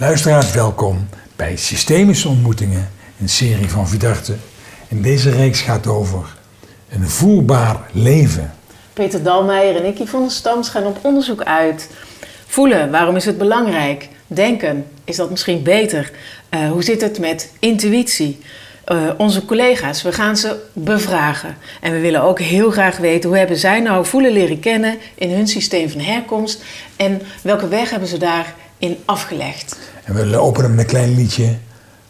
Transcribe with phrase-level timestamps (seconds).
[0.00, 4.34] Luisteraars, welkom bij Systemische Ontmoetingen, een serie van Vidarte.
[4.88, 6.36] En deze reeks gaat over
[6.88, 8.54] een voelbaar leven.
[8.92, 11.90] Peter Dalmeijer en ik, Yvonne Stams, gaan op onderzoek uit.
[12.46, 14.08] Voelen, waarom is het belangrijk?
[14.26, 16.10] Denken, is dat misschien beter?
[16.50, 18.40] Uh, hoe zit het met intuïtie?
[18.86, 21.56] Uh, onze collega's, we gaan ze bevragen.
[21.80, 25.30] En we willen ook heel graag weten hoe hebben zij nou voelen leren kennen in
[25.30, 26.62] hun systeem van herkomst
[26.96, 29.89] en welke weg hebben ze daarin afgelegd.
[30.04, 31.56] En we openen met een klein liedje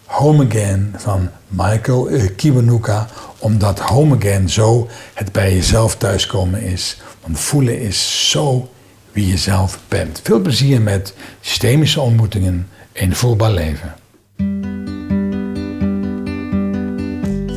[0.04, 3.06] Home Again van Michael Kiwanuka,
[3.38, 7.00] omdat Home Again zo het bij jezelf thuiskomen is.
[7.22, 8.68] Want voelen is zo
[9.12, 10.20] wie je zelf bent.
[10.22, 13.94] Veel plezier met systemische ontmoetingen in voelbaar leven.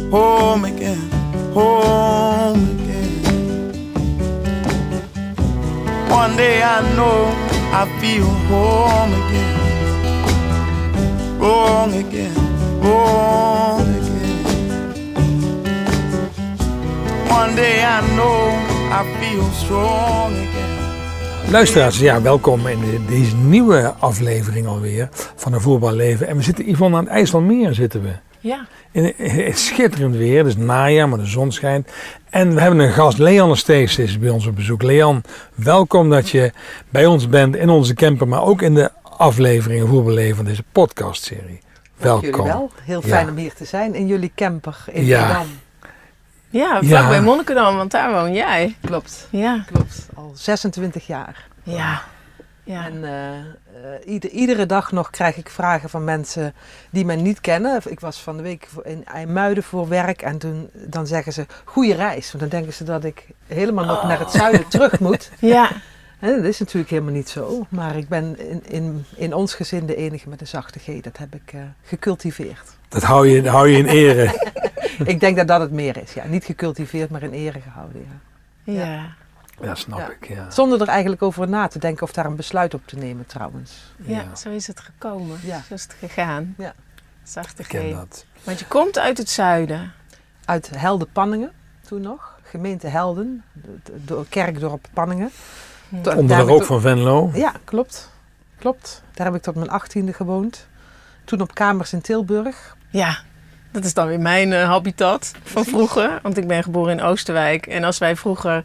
[0.09, 1.09] Home again,
[1.53, 3.21] home again.
[6.09, 7.31] One day I know
[7.71, 9.72] I feel home again.
[11.43, 12.31] Wrong again,
[12.79, 14.43] wrong again.
[17.29, 18.49] One day I know
[18.89, 21.51] I feel strong again.
[21.51, 26.27] Luisteraars, ja, welkom in deze nieuwe aflevering alweer van een voetbal leven.
[26.27, 28.11] En we zitten, Yvonne, aan het IJsselmeer zitten we.
[28.39, 28.65] Ja.
[28.91, 31.91] In het schitterend weer, het is najaar, maar de zon schijnt.
[32.29, 34.81] En we hebben een gast, Leanne Stees is bij ons op bezoek.
[34.83, 35.23] Leon,
[35.55, 36.51] welkom dat je
[36.89, 38.91] bij ons bent in onze camper, maar ook in de
[39.23, 41.59] afleveringen voetballeven van deze podcastserie.
[41.97, 42.29] Welkom.
[42.29, 42.71] Jullie wel.
[42.83, 45.19] Heel fijn om hier te zijn in jullie camper in Ja.
[45.19, 45.47] Rotterdam.
[46.49, 47.07] Ja, vlak Ja.
[47.09, 48.75] bij Monnikendam, want daar woon jij.
[48.81, 49.63] Klopt, Ja.
[49.71, 50.07] klopt.
[50.15, 51.47] Al 26 jaar.
[51.63, 52.01] Ja.
[52.63, 52.85] Ja.
[52.85, 53.43] En eh, eh,
[54.05, 56.53] ieder- iedere dag nog krijg ik vragen van mensen
[56.91, 57.81] die mij niet kennen.
[57.85, 61.45] Ik was van de week voor- in IJmuiden voor werk en toen, dan zeggen ze
[61.65, 62.27] goede reis.
[62.27, 65.31] Want dan denken ze dat ik helemaal nog naar het zuiden terug moet.
[65.39, 65.69] Ja.
[66.23, 67.65] Hè, dat is natuurlijk helemaal niet zo.
[67.69, 70.85] Maar ik ben in, in, in ons gezin de enige met een zachte G.
[71.01, 72.77] Dat heb ik eh, gecultiveerd.
[72.89, 74.51] Dat hou je, hou je in ere.
[75.13, 76.13] ik denk dat dat het meer is.
[76.13, 76.25] Ja.
[76.25, 78.05] Niet gecultiveerd, maar in ere gehouden.
[78.63, 78.73] Ja.
[78.73, 79.13] Ja.
[79.61, 80.09] Ja, snap Ja.
[80.11, 80.27] ik.
[80.27, 80.51] Ja.
[80.51, 83.71] Zonder er eigenlijk over na te denken of daar een besluit op te nemen trouwens.
[83.97, 84.35] Ja, Ja.
[84.35, 85.39] zo is het gekomen.
[85.43, 85.61] Ja.
[85.67, 86.55] Zo is het gegaan.
[86.57, 86.73] Ja.
[87.23, 87.95] Zachte Ik ken G.
[87.95, 88.25] dat.
[88.43, 89.91] Want je komt uit het zuiden.
[90.45, 91.51] Uit Helden-Panningen
[91.87, 92.39] toen nog.
[92.43, 93.43] Gemeente Helden.
[94.29, 95.31] Kerkdorp Panningen.
[96.15, 97.31] Onder de rook tot- van Venlo.
[97.33, 98.09] Ja, klopt.
[98.59, 99.03] Klopt.
[99.13, 100.67] Daar heb ik tot mijn achttiende gewoond.
[101.25, 102.75] Toen op kamers in Tilburg.
[102.89, 103.17] Ja,
[103.71, 106.19] dat is dan weer mijn eh, habitat van vroeger.
[106.21, 107.67] Want ik ben geboren in Oosterwijk.
[107.67, 108.61] En als wij vroeger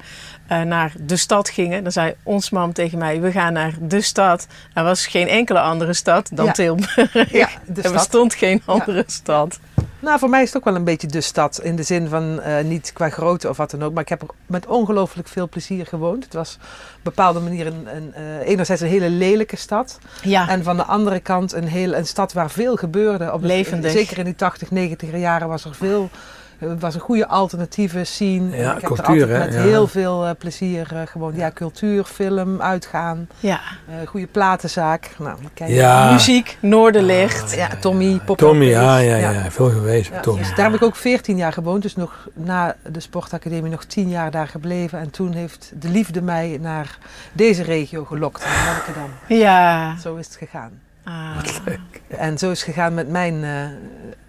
[0.46, 4.00] eh, naar de stad gingen, dan zei ons mam tegen mij: We gaan naar de
[4.00, 4.46] stad.
[4.74, 6.52] Er was geen enkele andere stad dan Ja.
[6.52, 7.30] Tilburg.
[7.32, 9.58] Ja, de er bestond geen andere stad.
[10.00, 11.60] Nou, voor mij is het ook wel een beetje de stad.
[11.62, 13.92] In de zin van eh, niet qua grootte of wat dan ook.
[13.92, 16.25] Maar ik heb er met ongelooflijk veel plezier gewoond.
[16.25, 19.98] Het was op een bepaalde manier een, een, eh, enerzijds een hele lelijke stad.
[20.22, 23.32] Ja, En van de andere kant een, heel, een stad waar veel gebeurde.
[23.32, 23.92] Op Levendig.
[23.92, 26.10] Zeker in die 80, 90 jaren was er veel.
[26.58, 28.56] Het was een goede alternatieve scene.
[28.56, 29.38] Ja, ik heb cultuur, er altijd hè?
[29.38, 29.60] met Ja.
[29.60, 31.36] heel veel eh, plezier eh, gewoond.
[31.36, 33.60] Ja, cultuur, film, uitgaan, ja.
[33.88, 35.10] eh, goede platenzaak.
[35.19, 35.70] Nou, kijk.
[35.70, 36.12] Ja.
[36.12, 37.54] muziek, Noorderlicht.
[37.54, 40.41] Ja, Tommy, Pop Tommy, ja, ja, ja, Veel geweest Tommy.
[40.42, 41.82] dus daar heb ik ook 14 jaar gewoond.
[41.82, 44.98] Dus nog na de sportacademie nog 10 jaar daar gebleven.
[44.98, 46.98] En toen heeft de liefde mij naar
[47.32, 48.44] deze regio gelokt.
[48.44, 49.10] Naar Monnikendam.
[49.28, 49.96] Ja.
[49.98, 50.70] Zo is het gegaan.
[51.04, 51.36] Ah.
[52.08, 53.50] En zo is het gegaan met mijn eh,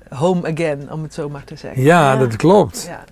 [0.09, 1.81] home again, om het zo maar te zeggen.
[1.81, 2.17] Ja, Ja.
[2.19, 2.85] dat klopt.
[2.87, 3.03] Ja.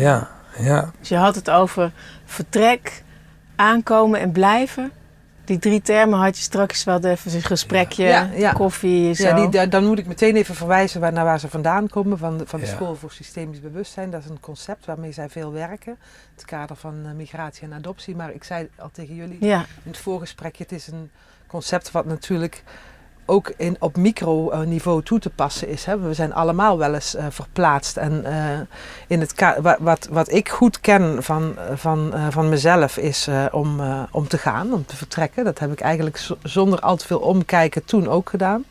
[0.00, 0.90] Ja, ja.
[0.98, 1.92] Dus je had het over
[2.24, 3.02] vertrek,
[3.56, 4.90] aankomen en blijven.
[5.44, 8.52] Die drie termen had je straks wel even een gesprekje, Ja, ja.
[8.52, 9.22] koffie, zo.
[9.22, 12.18] Ja, die, dan moet ik meteen even verwijzen waar, naar waar ze vandaan komen.
[12.18, 12.72] Van de, van de Ja.
[12.72, 14.10] School voor Systemisch Bewustzijn.
[14.10, 15.92] Dat is een concept waarmee zij veel werken.
[15.92, 18.16] In het kader van eh, migratie en adoptie.
[18.16, 21.10] Maar ik zei al tegen jullie Ja, in het voorgesprekje, het is een
[21.46, 22.62] concept wat natuurlijk
[23.26, 25.84] ook in, op microniveau toe te passen is.
[25.84, 25.98] Hè.
[25.98, 27.96] We zijn allemaal wel eens eh, verplaatst.
[27.96, 28.60] En eh,
[29.06, 33.26] in het wa- wat, wat ik goed ken van, eh, van, eh, van mezelf is
[33.26, 35.44] eh, om, eh, om te gaan, om te vertrekken.
[35.44, 38.64] Dat heb ik eigenlijk z- zonder al te veel omkijken toen ook gedaan.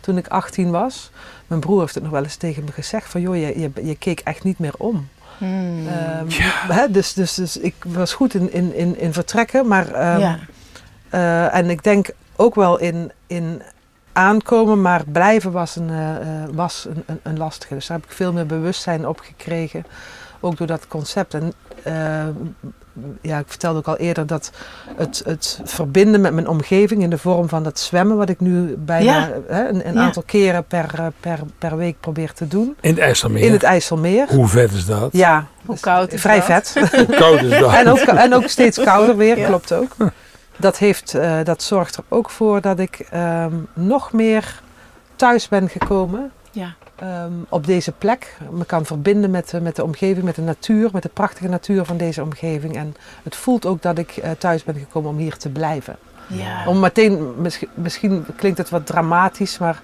[0.00, 1.10] Toen ik 18 was.
[1.46, 3.96] Mijn broer heeft het nog wel eens tegen me gezegd van joh, je, je, je
[3.96, 5.08] keek echt niet meer om.
[5.38, 5.86] Hmm.
[5.88, 6.24] Ehm,
[6.78, 10.38] hè, dus, dus, dus ik was goed in, in, in, in vertrekken, maar ehm, ja.
[11.08, 13.62] eh, en ik denk ook wel in, in
[14.18, 17.74] aankomen, maar blijven was een, eh, eh, was een, een, een lastige.
[17.74, 19.84] Dus daar heb ik veel meer bewustzijn op gekregen,
[20.40, 21.34] ook door dat concept.
[21.34, 21.92] En eh,
[23.22, 24.50] ja, ik vertelde ook al eerder dat
[24.96, 28.76] het, het verbinden met mijn omgeving in de vorm van dat zwemmen, wat ik nu
[28.78, 29.30] bijna Ja.
[29.48, 30.00] hè, een, een Ja.
[30.00, 32.76] aantal keren per, per, per week probeer te doen.
[32.80, 33.44] In het IJsselmeer.
[33.44, 34.26] In het IJsselmeer.
[34.28, 35.08] Hoe vet is dat?
[35.12, 36.44] Ja, Hoe koud is vrij dat?
[36.44, 36.90] vet.
[37.06, 37.72] Hoe koud is dat?
[37.80, 39.46] en, ook, en ook steeds kouder weer, Ja.
[39.46, 39.96] klopt ook.
[40.58, 44.60] dat, heeft, eh, dat zorgt er ook voor dat ik ehm, nog meer
[45.16, 46.74] thuis ben gekomen Ja.
[46.96, 48.36] ehm, op deze plek.
[48.50, 51.84] Me kan verbinden met, de- met de omgeving, met de natuur, met de prachtige natuur
[51.84, 52.76] van deze omgeving.
[52.76, 55.96] En het voelt ook dat ik eh, thuis ben gekomen om hier te blijven.
[56.26, 56.66] Ja.
[56.66, 59.80] Om meteen, misschien, misschien klinkt het wat dramatisch, maar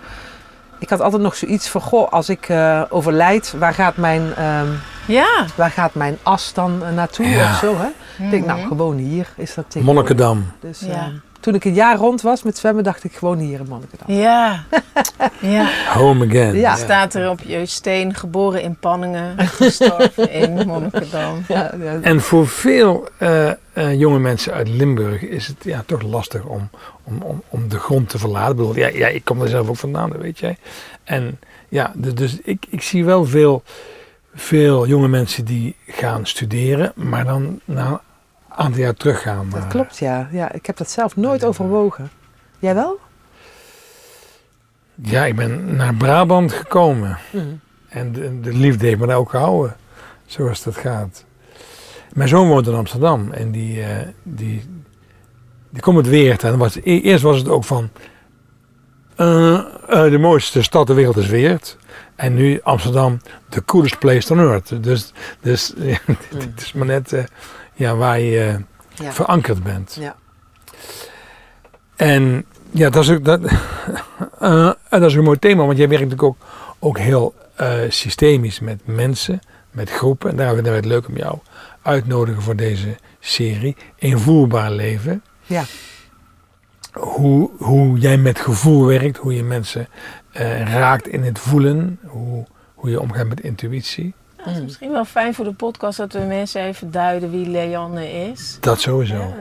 [0.78, 4.66] ik had altijd nog zoiets van, goh, als ik eh, overlijd, waar gaat mijn, ehm,
[5.06, 5.46] Ja.
[5.56, 7.50] waar gaat mijn as dan eh, naartoe Ja.
[7.50, 7.88] of zo, hè?
[8.18, 9.84] Ik denk, nou, gewoon hier is dat tegenwoordig.
[10.16, 10.44] Monnikendam.
[10.60, 10.92] Dus Ja.
[11.04, 14.16] ehm, toen ik een jaar rond was met zwemmen, dacht ik gewoon hier in Monnikendam.
[14.16, 14.64] Ja.
[15.40, 15.68] ja.
[15.94, 16.54] Home again.
[16.56, 16.76] Ja.
[16.76, 21.44] Staat er op je steen, geboren in Panningen, gestorven in Monnikendam.
[21.48, 22.00] Ja, ja.
[22.00, 26.70] En voor veel eh, eh, jonge mensen uit Limburg is het ja, toch lastig om,
[27.04, 28.50] om, om, om de grond te verlaten.
[28.50, 30.56] Ik bedoel, ja, ja, ik kom er zelf ook vandaan, dat weet jij.
[31.04, 31.38] En
[31.68, 33.62] ja, dus, dus ik, ik zie wel veel,
[34.34, 37.98] veel jonge mensen die gaan studeren, maar dan na een
[38.54, 39.48] aantal jaar teruggaan.
[39.50, 40.28] dat naar- klopt, ja.
[40.32, 40.52] ja.
[40.52, 42.10] Ik heb dat zelf nooit overwogen.
[42.58, 42.98] Jij wel?
[44.94, 47.18] Ja, ik ben naar Brabant gekomen.
[47.88, 49.76] En de, de liefde heeft me daar ook gehouden,
[50.26, 51.24] zoals dat gaat.
[52.12, 54.64] Mijn zoon woont in Amsterdam en die, eh, die,
[55.70, 56.44] die komt uit Weert.
[56.44, 57.90] En was, e- eerst was het ook van,
[59.16, 61.76] eh, eh, de mooiste stad ter wereld is Weert.
[62.14, 64.82] En nu Amsterdam, the coolest place on earth.
[64.82, 65.98] Dus, dus ja,
[66.36, 67.24] het is maar net eh,
[67.74, 69.12] ja, waar je eh, Ja.
[69.12, 69.96] verankerd bent.
[70.00, 70.16] Ja.
[71.96, 73.40] En ja, dat is ook, dat,
[74.38, 76.46] eh, en dat is een mooi thema, want jij werkt natuurlijk ook,
[76.78, 79.40] ook heel eh, systemisch met mensen,
[79.70, 80.30] met groepen.
[80.30, 81.38] En daarom vinden wij het leuk om jou
[81.82, 83.76] uitnodigen voor deze serie.
[83.96, 85.22] Invoelbaar leven.
[85.46, 85.64] Ja.
[86.92, 89.88] Hoe, hoe jij met gevoel werkt, hoe je mensen
[90.64, 92.44] raakt in het voelen, hoe,
[92.74, 94.14] hoe je omgaat met intuïtie.
[94.44, 98.12] Het is misschien wel fijn voor de podcast dat we mensen even duiden wie Leanne
[98.12, 98.56] is.
[98.60, 99.14] Dat sowieso.
[99.16, 99.34] Ja,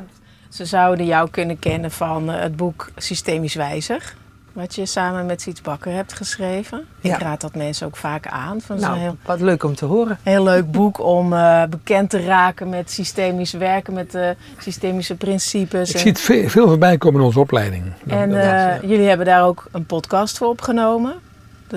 [0.50, 4.16] Ze zouden jou kunnen kennen van eh, het boek Systemisch Wijzig.
[4.54, 6.86] Wat je samen met Siets Bakker hebt geschreven.
[7.02, 7.16] Ja.
[7.16, 8.62] Ik raad dat mensen ook vaak aan.
[8.62, 10.18] Van Nou, heel, wat leuk om te horen.
[10.24, 15.90] heel leuk boek om eh, bekend te raken met systemisch werken, met de systemische principes.
[15.90, 17.84] Ik en- zie het veel, veel voorbij komen in onze opleiding.
[18.08, 18.80] En eh, ja.
[18.82, 21.14] jullie hebben daar ook een podcast voor opgenomen.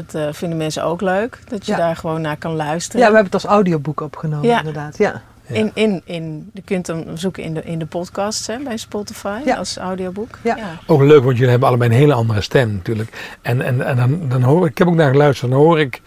[0.05, 1.79] Dat eh, vinden mensen ook leuk, dat je Ja.
[1.79, 3.01] daar gewoon naar kan luisteren.
[3.01, 4.59] Ja, we hebben het als audioboek opgenomen, Ja.
[4.59, 4.99] inderdaad.
[4.99, 5.23] Ja.
[5.49, 5.55] Ja.
[5.55, 9.39] In, in, in, je kunt hem zoeken in de, in de podcasts hè, bij Spotify
[9.45, 9.57] Ja.
[9.57, 10.39] als audioboek.
[10.43, 10.57] Ja.
[10.87, 13.37] Ook leuk, want jullie hebben allebei een hele andere stem natuurlijk.
[13.43, 16.01] En, en, en dan, dan hoor ik, ik heb ook naar geluisterd, dan hoor ik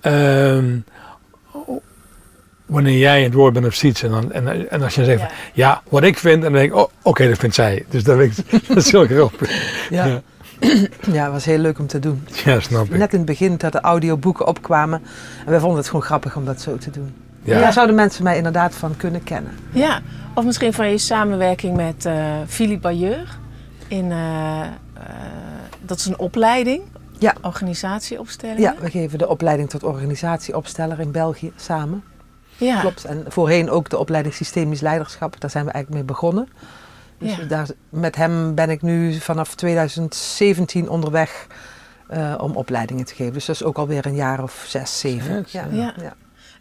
[0.00, 0.76] ehm,
[2.66, 4.02] wanneer jij het woord bent of zoiets.
[4.02, 5.26] En, dan, en, en als je zegt, Ja.
[5.26, 7.84] van, ja, wat ik vind, en dan denk ik, oh, oké, dat vindt zij.
[7.88, 8.32] Dus dat, ik,
[8.68, 9.50] dat is heel grappig.
[9.90, 10.20] Ja.
[11.12, 11.22] Ja.
[11.22, 12.24] het was heel leuk om te doen.
[12.44, 12.90] Ja, snap ik.
[12.98, 15.02] Net in het begin dat de audioboeken opkwamen.
[15.44, 17.14] En wij vonden het gewoon grappig om dat zo te doen.
[17.42, 17.60] Ja.
[17.60, 19.52] Daar zouden mensen mij inderdaad van kunnen kennen.
[19.70, 20.00] Ja,
[20.34, 22.14] of misschien van je samenwerking met eh
[22.46, 23.38] Philippe Bayeur.
[23.88, 24.68] In, eh, eh,
[25.82, 26.82] dat is een opleiding,
[27.18, 27.34] Ja.
[27.42, 28.58] organisatieopstelling.
[28.58, 32.02] Ja, we geven de opleiding tot organisatieopsteller in België samen.
[32.56, 32.80] ja.
[32.80, 33.04] Klopt.
[33.04, 35.40] En voorheen ook de opleiding Systemisch Leiderschap.
[35.40, 36.48] Daar zijn we eigenlijk mee begonnen.
[37.18, 37.44] Dus Ja.
[37.44, 41.46] daar, met hem ben ik nu vanaf 2017 onderweg
[42.08, 43.32] eh, om opleidingen te geven.
[43.32, 45.44] Dus dat is ook alweer een jaar of zes, zeven.
[45.48, 45.66] Zes, ja.
[45.70, 45.94] ja.
[46.00, 46.14] Ja.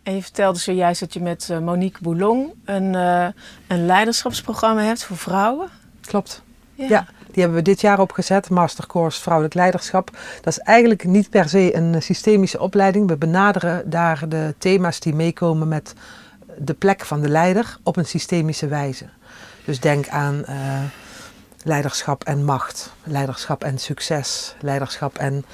[0.03, 3.27] En je vertelde zojuist dat je met eh, Monique Boulon een, eh,
[3.67, 5.69] een leiderschapsprogramma hebt voor vrouwen.
[6.01, 6.43] Klopt.
[6.73, 10.11] Ja, die hebben we dit jaar opgezet, Mastercourse Vrouwelijk Leiderschap.
[10.41, 13.07] Dat is eigenlijk niet per se een systemische opleiding.
[13.07, 15.93] We benaderen daar de thema's die meekomen met
[16.57, 19.05] de plek van de leider op een systemische wijze.
[19.65, 20.55] Dus denk aan eh,
[21.63, 25.45] leiderschap en macht, leiderschap en succes, leiderschap en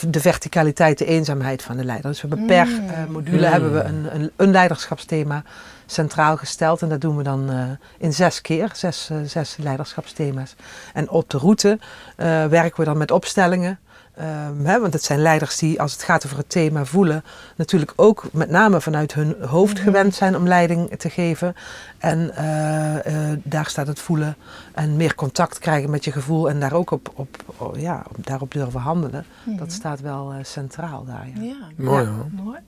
[0.00, 2.10] de verticaliteit, de eenzaamheid van de leider.
[2.10, 2.88] Dus we hebben per Mm.
[2.88, 3.52] eh, module Mm.
[3.52, 5.42] hebben we een, een, een leiderschapsthema
[5.86, 6.82] centraal gesteld.
[6.82, 7.62] En dat doen we dan eh,
[7.98, 10.54] in zes keer, zes, zes leiderschapsthema's.
[10.94, 11.78] En op de route
[12.16, 13.78] eh, werken we dan met opstellingen.
[14.14, 17.24] Ehm, hè, want het zijn leiders die, als het gaat over het thema voelen,
[17.56, 19.82] natuurlijk ook met name vanuit hun hoofd Mhm.
[19.82, 21.54] gewend zijn om leiding te geven.
[21.98, 24.36] En eh, eh, daar staat het voelen
[24.74, 28.26] en meer contact krijgen met je gevoel en daar ook op, op, oh, ja, op-
[28.26, 29.24] daarop durven handelen.
[29.44, 31.28] Dat staat wel eh, centraal daar.
[31.34, 31.42] Ja.
[31.42, 32.10] Ja, Mooi Ja.
[32.10, 32.44] hoor.
[32.44, 32.58] mooi.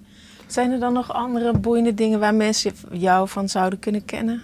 [0.47, 4.43] Zijn er dan nog andere boeiende dingen waar mensen jou van zouden kunnen kennen?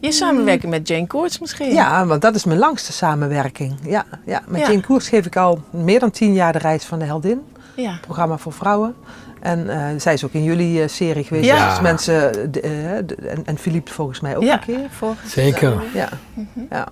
[0.00, 1.72] Je samenwerking met Jane Koorts misschien?
[1.72, 3.74] Ja, want dat is mijn langste samenwerking.
[3.82, 4.42] Ja, ja.
[4.46, 4.68] Met Ja.
[4.68, 7.40] Jane Koers geef ik al meer dan tien jaar de reis van de heldin.
[7.76, 7.98] Ja.
[8.00, 8.94] Programma voor vrouwen.
[9.40, 11.46] En eh, zij is ook in jullie eh, serie geweest.
[11.46, 11.68] Ja.
[11.70, 12.70] Dus mensen, de, eh,
[13.06, 14.52] de- en, en Philippe volgens mij ook ja.
[14.52, 14.86] een keer.
[14.90, 15.14] Voor...
[15.26, 15.82] Zeker.
[15.94, 16.08] Ja,
[16.70, 16.88] ja.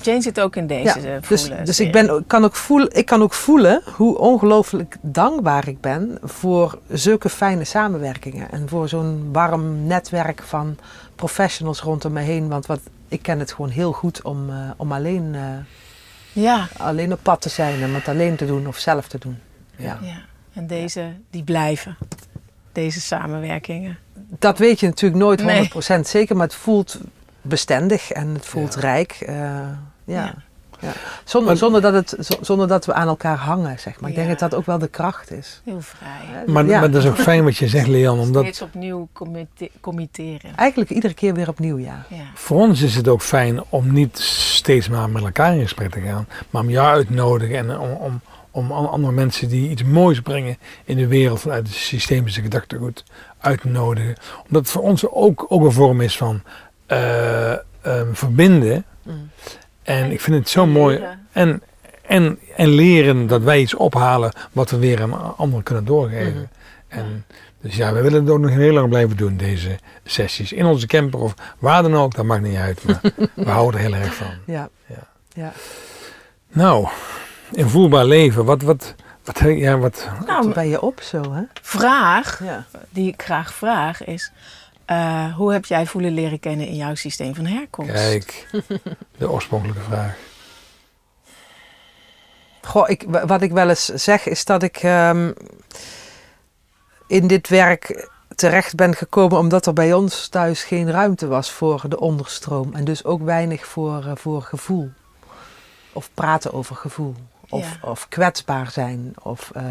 [0.00, 1.18] Jane zit ook in deze ja.
[1.28, 5.68] Dus, voelen dus ik, ben, kan ook voelen, ik kan ook voelen hoe ongelooflijk dankbaar
[5.68, 8.50] ik ben voor zulke fijne samenwerkingen.
[8.50, 10.76] En voor zo'n warm netwerk van
[11.16, 12.48] professionals rondom me heen.
[12.48, 15.42] Want wat ik ken het gewoon heel goed om, eh, om alleen, eh,
[16.42, 16.68] Ja.
[16.76, 19.38] alleen op pad te zijn en het alleen te doen of zelf te doen.
[19.76, 19.98] Ja.
[20.02, 20.18] ja.
[20.52, 21.96] En deze, die blijven.
[22.72, 23.98] Deze samenwerkingen.
[24.38, 25.56] Dat weet je natuurlijk nooit Nee.
[25.58, 26.98] 100% zeker, maar het voelt
[27.42, 28.80] bestendig en het voelt Ja.
[28.80, 29.10] rijk.
[29.12, 29.60] eh,
[30.04, 30.34] ja.
[30.80, 30.92] Ja.
[31.24, 34.10] Zonder, Maar- zonder, dat het, zonder dat we aan elkaar hangen, zeg maar.
[34.10, 35.60] Ik denk dat dat ook wel de kracht is.
[35.64, 36.44] Heel vrij.
[36.46, 36.80] Maar, Ja.
[36.80, 40.56] maar dat is ook fijn wat je zegt, Leon, omdat Steeds opnieuw commite- committeren.
[40.56, 42.04] Eigenlijk iedere keer weer opnieuw, ja.
[42.08, 42.16] Ja.
[42.34, 46.00] voor ons is het ook fijn om niet steeds maar met elkaar in gesprek te
[46.00, 49.70] gaan, maar om jou uit te nodigen en om, om, om an- andere mensen die
[49.70, 53.04] iets moois brengen in de wereld vanuit het systemische gedachtegoed
[53.38, 54.14] uit te nodigen.
[54.46, 56.42] Omdat het voor ons ook, ook een vorm is van
[56.86, 58.84] eh, ehm, verbinden.
[59.02, 59.30] Mm.
[59.86, 61.00] En ik vind het zo mooi.
[61.32, 61.62] En,
[62.02, 66.50] en, en leren dat wij iets ophalen wat we weer aan anderen kunnen doorgeven.
[66.88, 67.00] Mhm.
[67.00, 67.24] En
[67.60, 70.52] dus ja, we willen het ook nog heel lang blijven doen, deze sessies.
[70.52, 72.84] In onze camper of waar dan ook, dat maakt niet uit.
[72.84, 73.00] Maar
[73.34, 74.30] we houden er heel erg van.
[74.46, 74.68] Ja.
[74.86, 75.06] Ja.
[75.34, 75.52] ja.
[76.52, 76.88] Nou,
[77.52, 81.42] in voelbaar leven, wat, wat, wat, ja, wat, Nou, Toen ben je op zo, hè?
[81.62, 82.64] vraag Ja.
[82.90, 84.32] die ik graag vraag is...
[84.86, 87.92] eh, hoe heb jij voelen leren kennen in jouw systeem van herkomst?
[87.92, 88.48] kijk,
[89.18, 90.16] de oorspronkelijke vraag.
[92.62, 95.32] Goh, ik, wa- wat ik wel eens zeg is dat ik ehm,
[97.06, 101.82] in dit werk terecht ben gekomen omdat er bij ons thuis geen ruimte was voor
[101.88, 102.74] de onderstroom.
[102.74, 104.90] En dus ook weinig voor, eh, voor gevoel.
[105.92, 107.14] Of praten over gevoel.
[107.48, 107.88] Of, Ja.
[107.88, 109.14] of kwetsbaar zijn.
[109.22, 109.64] Of, eh,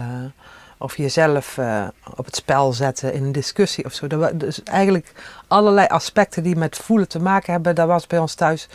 [0.77, 1.83] of jezelf eh,
[2.15, 4.07] op het spel zetten in een discussie of zo.
[4.35, 5.11] Dus eigenlijk
[5.47, 8.67] allerlei aspecten die met voelen te maken hebben, daar was bij ons thuis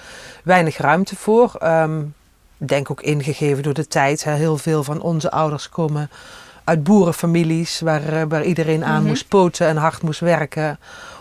[0.44, 1.58] weinig ruimte voor.
[2.58, 4.24] Ik denk ook ingegeven door de tijd.
[4.24, 4.32] Hè.
[4.32, 6.10] Heel veel van onze ouders komen
[6.64, 9.06] uit boerenfamilies waar, eh, waar iedereen aan Mhm.
[9.08, 10.78] moest poten en hard moest werken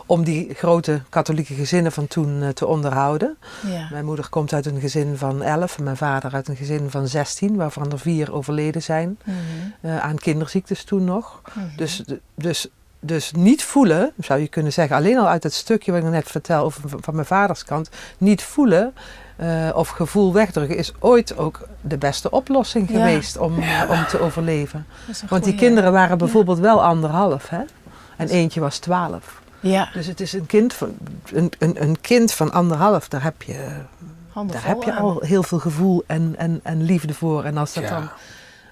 [0.10, 3.38] om die grote katholieke gezinnen van toen eh, te onderhouden.
[3.68, 3.88] Ja.
[3.92, 7.08] Mijn moeder komt uit een gezin van elf en mijn vader uit een gezin van
[7.08, 9.36] 16, waarvan er vier overleden zijn Mhm.
[9.82, 11.42] eh, aan kinderziektes toen nog.
[11.54, 11.66] Mhm.
[11.76, 12.04] Dus,
[12.36, 12.68] dus,
[13.00, 16.28] dus niet voelen, zou je kunnen zeggen, alleen al uit het stukje wat ik net
[16.28, 18.94] vertel over, van mijn vaders kant, niet voelen
[19.36, 22.98] eh, of gevoel wegdrukken is ooit ook de beste oplossing Ja.
[22.98, 23.54] geweest om,
[23.90, 24.86] om te overleven.
[25.30, 27.62] Want die kinderen waren bijvoorbeeld wel anderhalf, hè?
[28.18, 29.42] En eentje was twaalf.
[29.60, 30.96] Ja, Dus het is een kind van,
[31.34, 33.72] een, een, een kind van anderhalf, daar heb je,
[34.30, 35.02] handen daar heb je aan.
[35.02, 37.44] al heel veel gevoel en, en, en liefde voor.
[37.44, 37.90] En als dat Ja.
[37.90, 38.10] dan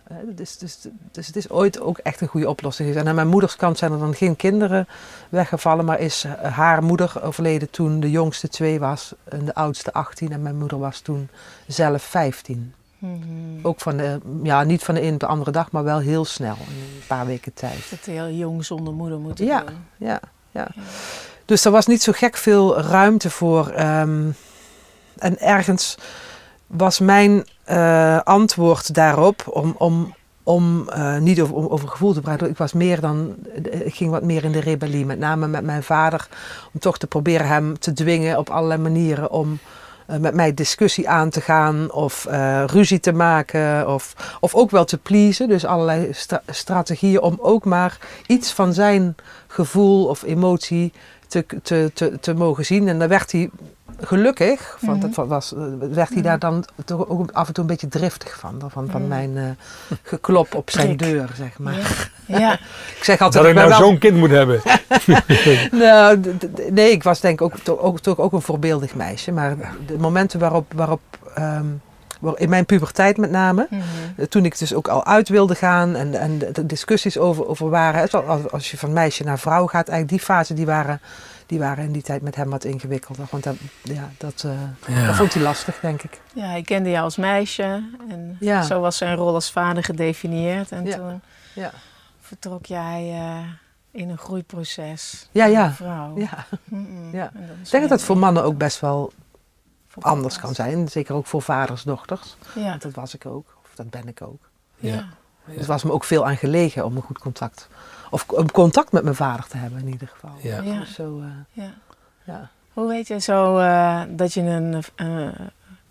[0.08, 0.78] eh, Dus, dus,
[1.12, 2.88] dus het is ooit ook echt een goede oplossing.
[2.88, 3.04] geweest.
[3.06, 4.88] En aan mijn moeders kant zijn er dan geen kinderen
[5.30, 9.94] weggevallen, maar is eh, haar moeder overleden toen de jongste twee was en de oudste
[9.94, 11.30] 18 en mijn moeder was toen
[11.68, 12.74] zelf 15.
[12.98, 13.20] Mhm.
[13.62, 16.26] Ook van de, ja, niet van de een op de andere dag, maar wel heel
[16.26, 17.88] snel, in een paar weken tijd.
[17.90, 19.60] Dat heel jong zonder moeder moeten Ja.
[19.64, 19.76] doen.
[19.98, 20.20] Ja,
[20.52, 20.68] ja.
[21.46, 23.70] Dus er was niet zo gek veel ruimte voor.
[23.70, 24.30] ehm,
[25.18, 25.98] en ergens
[26.68, 32.50] was mijn eh, antwoord daarop om, om, om eh, niet over, over gevoel te praten.
[32.50, 33.36] Ik was meer dan,
[33.86, 36.28] ging wat meer in de rebellie, met name met mijn vader,
[36.74, 39.60] om toch te proberen hem te dwingen op allerlei manieren om
[40.20, 44.86] met mij discussie aan te gaan of eh, ruzie te maken of, of ook wel
[44.86, 45.48] te pleasen.
[45.48, 47.98] Dus allerlei stra- strategieën om ook maar
[48.28, 49.16] iets van zijn
[49.48, 50.94] gevoel of emotie
[51.28, 52.88] te, te, te, te mogen zien.
[52.88, 53.50] En dan werd hij
[54.02, 55.12] gelukkig, want Mhm.
[55.12, 55.62] dat was, eh,
[55.92, 58.56] werd hij daar dan toch ook af en toe een beetje driftig van.
[58.68, 59.08] Van, van Mhm.
[59.08, 59.44] mijn eh,
[60.04, 61.00] geklop op zijn Prik.
[61.12, 61.74] deur, zeg maar.
[62.26, 62.38] Ja.
[62.40, 62.54] ja.
[62.98, 64.62] Ik zeg altijd, Dat ik ben nou wel- zo'n kind moet hebben.
[65.72, 66.22] nou,
[66.72, 69.32] nee, ik was denk ik ook, toch ook, toch ook een voorbeeldig meisje.
[69.32, 71.02] Maar de momenten waarop, waarop
[71.36, 71.66] ehm,
[72.22, 73.82] waar- in mijn puberteit met name, Mhm.
[74.16, 77.70] eh, toen ik dus ook al uit wilde gaan en, en de discussies over, over
[77.70, 78.10] waren,
[78.52, 81.02] als je van meisje naar vrouw gaat, eigenlijk die fase die waren,
[81.48, 83.28] die waren in die tijd met hem wat ingewikkelder.
[83.32, 85.06] Want dat, ja, dat, eh, Ja.
[85.06, 86.22] dat vond hij lastig, denk ik.
[86.34, 87.90] ja, ik kende jou als meisje.
[88.10, 88.62] En Ja.
[88.64, 90.72] zo was zijn rol als vader gedefinieerd.
[90.72, 90.96] En Ja.
[90.98, 91.22] toen
[91.54, 91.72] Ja,
[92.20, 93.46] vertrok jij eh,
[94.02, 95.30] in een groeiproces.
[95.32, 95.66] Ja, ja.
[95.66, 96.18] Als Vrouw.
[96.18, 96.46] ja.
[97.12, 97.26] Ja.
[97.64, 99.12] Ik denk dat dat voor mannen ook best wel
[100.00, 100.88] anders kan zijn.
[100.90, 102.36] Zeker ook voor vaders, dochters.
[102.56, 102.70] Ja.
[102.70, 104.50] Want dat was ik ook, of dat ben ik ook.
[104.76, 104.94] Ja.
[104.94, 105.08] Ja.
[105.46, 107.68] Dus het was me ook veel aan gelegen om een goed contact,
[108.10, 110.32] of om contact met mijn vader te hebben in ieder geval.
[110.42, 110.62] Ja.
[110.62, 110.86] Ja.
[110.86, 111.74] Zo, eh, Ja.
[112.24, 112.50] ja.
[112.74, 115.28] Hoe weet je zo eh, dat je een, eh,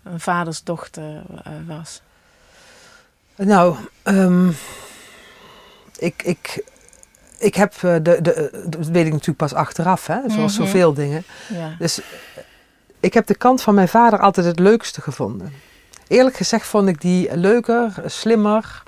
[0.03, 2.01] een vadersdochter eh, was?
[3.35, 4.49] Nou, ehm,
[5.97, 6.63] ik, ik,
[7.39, 10.65] ik heb, de, de, dat weet ik natuurlijk pas achteraf, hè, zoals Mhm.
[10.65, 11.23] zoveel dingen.
[11.53, 11.75] Ja.
[11.79, 11.99] Dus
[12.99, 15.53] ik heb de kant van mijn vader altijd het leukste gevonden.
[16.07, 18.83] Eerlijk gezegd vond ik die leuker, slimmer,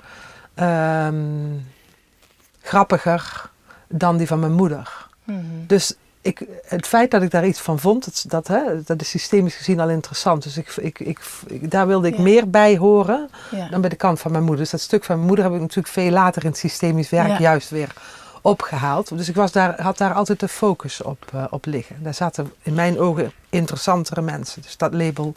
[0.54, 1.54] ehm,
[2.74, 3.50] grappiger
[3.88, 5.06] dan die van mijn moeder.
[5.24, 5.38] Mhm.
[5.66, 9.08] Dus ik, het feit dat ik daar iets van vond, dat, dat, hè, dat is
[9.10, 10.42] systemisch gezien al interessant.
[10.42, 12.22] Dus ik, ik, ik, ik- daar wilde ik Ja.
[12.22, 13.68] meer bij horen Ja.
[13.68, 14.60] dan bij de kant van mijn moeder.
[14.62, 17.28] Dus dat stuk van mijn moeder heb ik natuurlijk veel later in het systemisch werk
[17.28, 17.38] Ja.
[17.38, 17.92] juist weer
[18.42, 19.16] opgehaald.
[19.16, 21.96] Dus ik was daar, had daar altijd de focus op, eh, op liggen.
[22.02, 24.62] Daar zaten in mijn ogen interessantere mensen.
[24.62, 25.34] Dus dat label,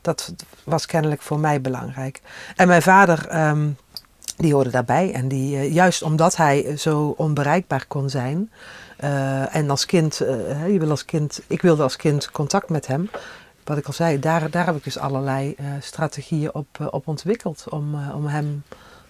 [0.00, 0.32] dat
[0.64, 2.20] was kennelijk voor mij belangrijk.
[2.56, 3.68] En mijn vader, ehm,
[4.36, 5.12] die hoorde daarbij.
[5.12, 8.50] En die, eh, juist omdat hij zo onbereikbaar kon zijn.
[8.96, 12.86] eh, en als kind, eh, je wil als kind, ik wilde als kind contact met
[12.86, 13.10] hem.
[13.64, 17.64] Wat ik al zei, daar, daar heb ik dus allerlei strategieën op, op ontwikkeld.
[17.70, 18.62] Om, om hem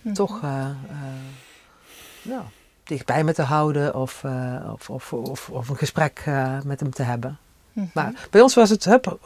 [0.02, 0.14] Mhm.
[0.14, 0.40] toch
[2.22, 2.42] nou,
[2.84, 4.22] dichtbij me te houden of,
[4.72, 6.24] of, of, of, of een gesprek
[6.64, 7.38] met hem te hebben.
[7.72, 7.86] Mhm.
[7.94, 9.18] Maar bij ons was het, hup,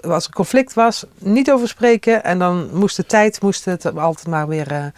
[0.00, 2.24] als er conflict was, niet over spreken.
[2.24, 4.92] En dan moest de tijd moest het altijd maar weer,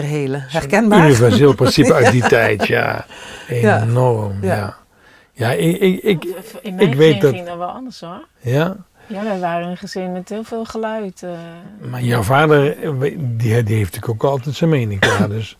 [0.00, 0.40] weer helen.
[0.48, 1.04] Herkenbaar?
[1.06, 3.06] Universeel principe uit die tijd, ja.
[3.48, 4.54] Enorm, ja.
[4.56, 4.76] Ja.
[5.32, 6.24] Ja, ik, ik, ik,
[6.62, 8.26] In mijn ik weet dat- ging dat wel anders hoor.
[8.40, 8.76] ja.
[9.08, 11.22] Ja, wij waren een gezin met heel veel geluid.
[11.22, 11.38] eh.
[11.80, 12.76] Maar jouw vader,
[13.38, 15.56] die, die heeft natuurlijk ook altijd zijn mening klaar, dus...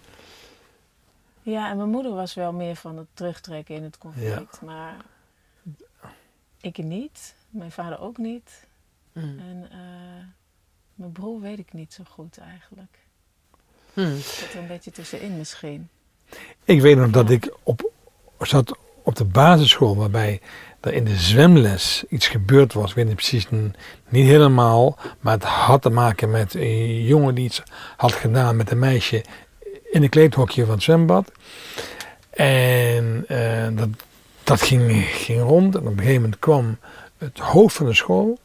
[1.42, 4.60] Ja, en mijn moeder was wel meer van het terugtrekken in het conflict.
[4.62, 4.94] Maar
[6.60, 7.34] ik niet.
[7.50, 8.66] Mijn vader ook niet.
[9.12, 9.22] Mm.
[9.38, 9.78] En eh,
[10.94, 12.98] mijn broer weet ik niet zo goed eigenlijk.
[13.94, 14.16] Hmm.
[14.16, 15.88] Zit er een beetje tussenin misschien.
[16.64, 17.90] Ik weet nog dat ik op,
[18.38, 20.40] zat op de basisschool waarbij
[20.80, 22.90] er in de zwemles iets gebeurd was.
[22.90, 23.46] Ik weet niet precies,
[24.08, 27.62] niet helemaal, maar het had te maken met een jongen die iets
[27.96, 29.24] had gedaan met een meisje
[29.90, 31.32] in een kleedhokje van het zwembad.
[32.30, 33.88] En eh, dat,
[34.42, 36.78] dat ging, ging rond en op een gegeven moment kwam
[37.18, 38.38] het hoofd van de school.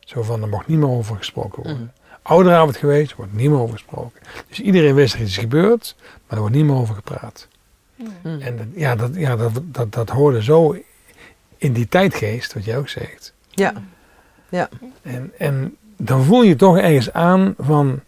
[0.00, 1.82] Zo van, er mocht niet meer over gesproken worden.
[1.82, 2.05] Mhm.
[2.26, 4.20] Ouderavond geweest, er wordt niet meer over gesproken.
[4.48, 7.48] Dus iedereen wist er iets is gebeurd, maar er wordt niet meer over gepraat.
[7.96, 8.40] Hmm.
[8.40, 10.76] En dat- ja, dat, ja dat, dat, dat hoorde zo
[11.56, 13.34] in die tijdgeest, wat jij ook zegt.
[13.50, 13.72] Ja,
[14.48, 14.68] ja.
[15.02, 18.00] En, en dan voel je toch ergens aan van...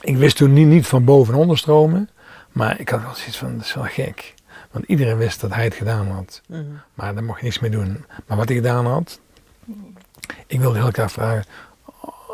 [0.00, 2.08] Ik wist toen niet, niet van boven en onderstromen,
[2.52, 4.34] maar ik had wel zoiets van, dat is wel gek.
[4.70, 6.40] Want iedereen wist dat hij het gedaan had.
[6.46, 6.80] Hmm.
[6.94, 8.04] Maar daar mocht je niks mee doen.
[8.26, 9.20] Maar wat hij gedaan had,
[10.46, 11.44] ik wilde heel graag vragen,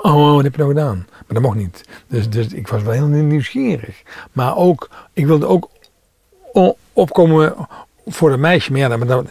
[0.02, 1.06] oh, wat heb je nou gedaan?
[1.08, 1.84] Maar dat mocht niet.
[2.06, 4.02] Dus, dus ik was wel heel nieuwsgierig.
[4.32, 5.70] Maar ook, ik wilde ook
[6.92, 7.54] opkomen
[8.06, 8.72] voor dat meisje.
[8.72, 9.26] Maar ja, dat, dat,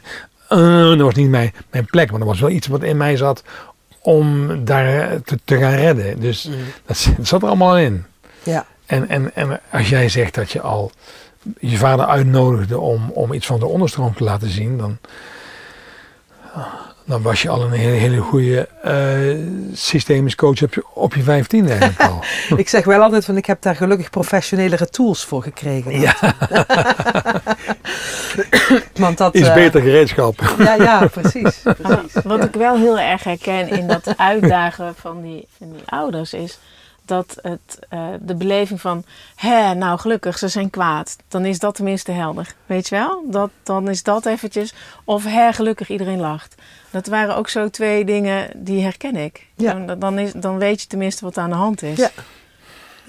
[0.48, 2.10] eh, dat was niet mijn, mijn plek.
[2.10, 3.44] Maar dat was wel iets wat in mij zat
[4.02, 6.20] om daar te, te gaan redden.
[6.20, 6.56] Dus Hmm.
[6.86, 8.06] dat, dat zat er allemaal in.
[8.44, 8.66] Ja.
[8.86, 10.92] En, en, en als jij zegt dat je al
[11.60, 14.98] je vader uitnodigde om, om iets van de onderstroom te laten zien, dan,
[17.12, 19.38] dan was je al een hele, hele goede eh,
[19.74, 22.24] systemisch coach op je, op je 15 eigenlijk al.
[22.58, 26.00] Ik zeg wel altijd van ik heb daar gelukkig professionelere tools voor gekregen.
[26.00, 26.16] ja,
[28.94, 30.56] Want dat, is eh, beter gereedschap.
[30.58, 31.64] Ja, ja, precies.
[31.64, 36.34] Maar wat ik wel heel erg herken in dat uitdagen van die, van die ouders
[36.34, 36.60] is
[37.12, 39.04] dat het, eh, de beleving van,
[39.36, 41.16] hè, nou gelukkig, ze zijn kwaad.
[41.28, 42.54] Dan is dat tenminste helder.
[42.66, 43.24] Weet je wel?
[43.28, 44.74] Dat, dan is dat eventjes.
[45.04, 46.56] Of hè, gelukkig, iedereen lacht.
[46.90, 49.48] Dat waren ook zo twee dingen die herken ik.
[49.56, 49.74] Ja.
[49.74, 51.98] Dan, dan, is, dan weet je tenminste wat aan de hand is.
[51.98, 52.10] Ja.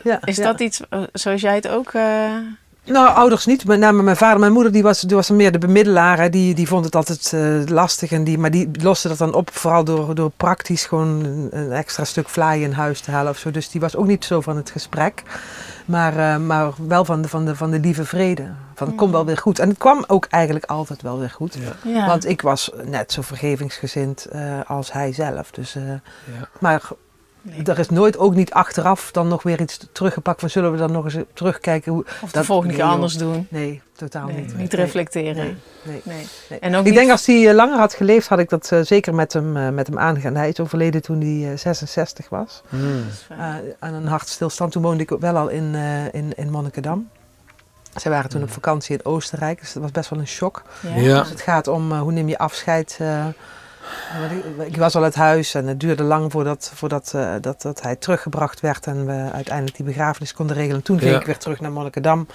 [0.05, 0.45] Ja, Is ja.
[0.45, 1.93] dat iets eh, zoals jij het ook...
[1.93, 2.37] eh,
[2.85, 3.65] Nou, ouders niet.
[3.67, 6.19] Met name mijn vader, mijn moeder, die was, die was meer de bemiddelaar.
[6.19, 6.29] hè.
[6.31, 8.13] Die, die vond het altijd eh, lastig.
[8.13, 11.73] En die, maar die loste dat dan op, vooral door, door praktisch gewoon een, een
[11.73, 13.51] extra stuk vlaai in huis te halen of zo.
[13.51, 15.23] Dus die was ook niet zo van het gesprek.
[15.85, 18.49] Maar, eh, maar wel van de, van, de, van de lieve vrede.
[18.75, 19.59] Van het komt wel weer goed.
[19.59, 21.55] En het kwam ook eigenlijk altijd wel weer goed.
[21.61, 21.91] Ja.
[21.91, 22.07] ja.
[22.07, 25.51] Want ik was net zo vergevingsgezind eh, als hij zelf.
[25.51, 26.49] Dus, eh, Ja.
[26.59, 26.83] maar
[27.43, 27.63] Nee.
[27.65, 30.93] er is nooit ook niet achteraf dan nog weer iets teruggepakt van zullen we dan
[30.93, 31.93] nog eens terugkijken.
[31.93, 32.05] Hoe...
[32.23, 33.47] Of de dat- volgende keer nee, anders doen.
[33.51, 34.57] Nee, totaal Nee, niet.
[34.57, 35.35] niet reflecteren.
[35.45, 36.27] Nee, nee, Nee.
[36.49, 36.59] nee.
[36.59, 38.81] En ook Ik niet- denk als hij eh, langer had geleefd, had ik dat eh,
[38.83, 40.35] zeker met hem, eh, met hem aangegaan.
[40.35, 42.63] Hij is overleden toen hij eh, 66 was.
[42.69, 43.05] Hmm.
[43.29, 44.73] Eh, aan een hartstilstand.
[44.73, 47.09] Toen woonde ik wel al in, eh, in, in Monnikendam.
[47.97, 50.63] Zij waren toen op vakantie in Oostenrijk, dus dat was best wel een shock.
[50.97, 51.19] Ja.
[51.21, 52.99] Dus het gaat om hoe neem je afscheid.
[54.59, 57.97] Ik, was al uit huis en het duurde lang voordat, voordat eh, dat, dat hij
[57.97, 60.83] teruggebracht werd en we uiteindelijk die begrafenis konden regelen.
[60.83, 61.21] Toen ging Ja.
[61.21, 62.27] ik weer terug naar Monnikendam,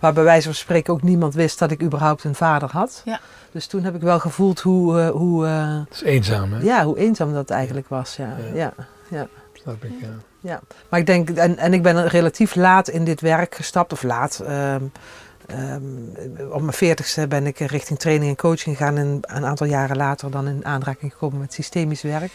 [0.00, 3.02] waar bij wijze van spreken ook niemand wist dat ik überhaupt een vader had.
[3.04, 3.20] Ja.
[3.52, 6.62] Dus toen heb ik wel gevoeld hoe, eh, hoe, eh, Het is eenzaam, hè?
[6.62, 8.16] ja, hoe eenzaam dat eigenlijk was.
[8.16, 8.36] Ja.
[8.54, 8.72] Ja.
[9.08, 9.26] Ja.
[9.52, 9.92] Snap ik,
[10.40, 10.60] ja.
[10.88, 14.40] Maar ik denk, en, en ik ben relatief laat in dit werk gestapt, of laat.
[14.46, 14.82] ehm,
[15.48, 18.96] ehm, op mijn veertigste ben ik richting training en coaching gegaan.
[18.96, 22.32] En een aantal jaren later dan in aanraking gekomen met systemisch werk.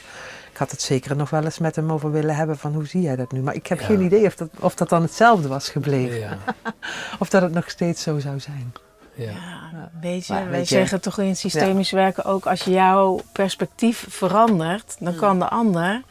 [0.51, 3.01] Ik had het zeker nog wel eens met hem over willen hebben van hoe zie
[3.01, 3.41] jij dat nu?
[3.41, 3.85] Maar ik heb Ja.
[3.85, 6.19] geen idee of dat, of dat dan hetzelfde was gebleven.
[6.19, 6.37] Ja.
[7.19, 8.73] Of dat het nog steeds zo zou zijn.
[9.13, 9.31] Ja.
[9.31, 12.45] Ja, weet je, Maar wij weet je- zeggen toch in systemisch werken ook...
[12.45, 14.95] als je jouw perspectief verandert...
[14.99, 16.01] dan kan de ander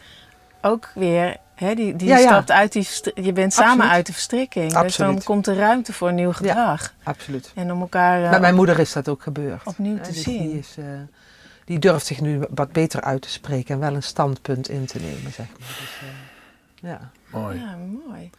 [0.60, 1.36] ook weer...
[1.54, 2.26] Hè, die die Ja, ja.
[2.26, 2.88] stapt uit die...
[3.14, 3.92] Je bent samen Absoluut.
[3.92, 4.78] uit de verstrikking.
[4.78, 6.94] Dus dan komt er ruimte voor nieuw gedrag.
[7.02, 7.52] Absoluut.
[7.54, 9.60] En om elkaar eh, Met mijn moeder is dat ook gebeurd.
[9.64, 10.48] opnieuw te zien.
[10.48, 10.84] Die, is, eh,
[11.64, 14.98] die durft zich nu wat beter uit te spreken en wel een standpunt in te
[14.98, 15.68] nemen, zeg maar.
[15.68, 17.10] Dus, eh, ja.
[17.30, 17.58] Mooi.
[17.58, 17.76] Ja,
[18.08, 18.30] mooi.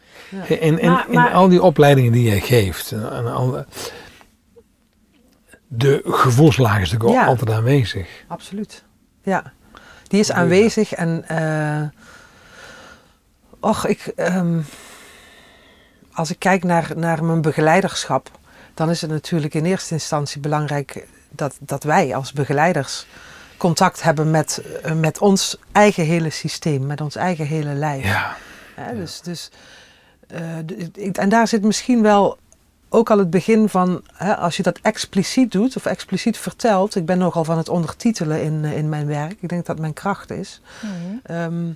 [0.47, 3.65] In, in, in, Maar- maar- al die opleidingen die jij geeft, en, en al,
[5.67, 7.25] de gevoelslaag is natuurlijk Ja.
[7.27, 8.07] altijd aanwezig.
[8.27, 8.83] Absoluut.
[9.23, 9.53] Ja,
[10.07, 11.81] die is aanwezig en eh
[13.63, 14.59] och, ik, ehm,
[16.13, 18.31] als ik kijk naar, naar mijn begeleiderschap,
[18.73, 23.05] dan is het natuurlijk in eerste instantie belangrijk dat, dat wij als begeleiders
[23.57, 28.03] contact hebben met, eh, met ons eigen hele systeem, met ons eigen hele lijf.
[28.03, 28.35] Ja.
[28.75, 29.51] Hè, Dus, dus,
[30.27, 30.57] eh,
[31.13, 32.37] en daar zit misschien wel
[32.89, 36.95] ook al het begin van, hè, als je dat expliciet doet of expliciet vertelt.
[36.95, 39.35] Ik ben nogal van het ondertitelen in, eh, in mijn werk.
[39.39, 40.61] Ik denk dat mijn kracht is.
[41.27, 41.75] Dus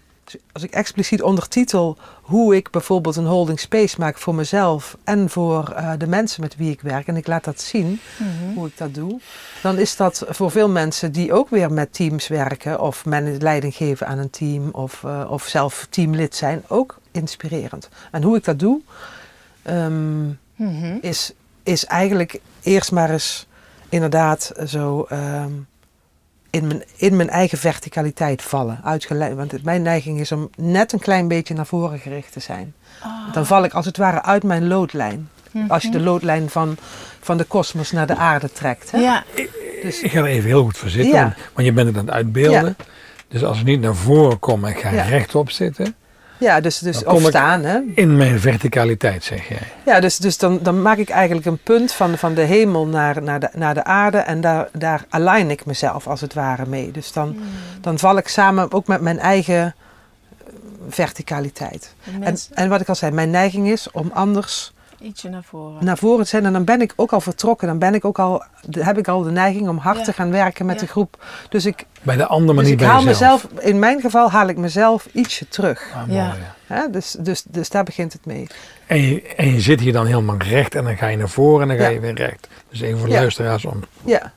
[0.52, 5.70] als ik expliciet ondertitel hoe ik bijvoorbeeld een holding space maak voor mezelf en voor
[5.70, 8.54] eh, de mensen met wie ik werk, en ik laat dat zien Mhm.
[8.56, 9.20] hoe ik dat doe,
[9.64, 13.76] dan is dat voor veel mensen die ook weer met teams werken of men leiding
[13.76, 17.90] geven aan een team of, eh, of zelf teamlid zijn, ook inspirerend.
[18.12, 18.82] En hoe ik dat doe,
[19.62, 20.98] ehm, Mhm.
[21.02, 21.32] is,
[21.64, 23.48] is eigenlijk eerst maar eens
[23.90, 25.52] inderdaad zo ehm,
[26.50, 28.80] in, mijn, in mijn eigen verticaliteit vallen.
[28.84, 32.40] Uitgeleid, want het- mijn neiging is om net een klein beetje naar voren gericht te
[32.40, 32.74] zijn.
[33.02, 33.34] Ah.
[33.34, 35.30] Dan val ik als het ware uit mijn loodlijn.
[35.52, 35.72] Mhm.
[35.72, 36.78] Als je de loodlijn van,
[37.20, 38.92] van de kosmos naar de aarde trekt.
[38.92, 38.98] Hè?
[38.98, 39.24] Ja,
[39.82, 41.22] Dus, Ik ga er even heel goed voor zitten, Ja.
[41.22, 42.76] want, want je bent het aan het uitbeelden.
[43.28, 45.02] Dus als ik niet naar voren kom en ik ga Ja.
[45.04, 45.96] rechtop zitten,
[46.40, 47.64] ja, dus, dus Dan kom of ik- staan.
[47.64, 47.80] Hè?
[47.96, 49.62] in mijn verticaliteit zeg jij.
[49.86, 53.22] Ja, dus, dus dan, dan maak ik eigenlijk een punt van, van de hemel naar,
[53.22, 56.92] naar, de, naar de aarde en daar, daar align ik mezelf als het ware mee.
[56.92, 57.38] Dus dan,
[57.82, 60.46] dan val ik samen ook met mijn eigen eh,
[60.90, 61.94] verticaliteit.
[62.06, 65.84] En, mensen en wat ik al zei, mijn neiging is om anders ietsje naar voren.
[65.86, 66.46] naar voren zijn.
[66.46, 67.68] En dan ben ik ook al vertrokken.
[67.68, 68.44] Dan ben ik ook al,
[68.80, 70.04] heb ik al de neiging om hard Ja.
[70.04, 70.82] te gaan werken met Ja.
[70.82, 71.26] de groep.
[71.50, 73.44] Dus ik, Bij de ander, maar dus niet ik bij haal jezelf.
[73.50, 75.92] mezelf, in mijn geval haal ik mezelf ietsje terug.
[75.96, 76.28] Ah, Ja.
[76.28, 76.56] mooi, ja.
[76.76, 76.90] Hè?
[76.90, 78.48] Dus, dus, dus daar begint het mee.
[78.88, 81.62] En, je, en je zit hier dan helemaal recht en dan ga je naar voren
[81.62, 81.90] en dan ga Ja.
[81.90, 82.48] je weer recht.
[82.70, 83.20] Dus even voor de Ja.
[83.20, 84.32] luisteraars om Ja,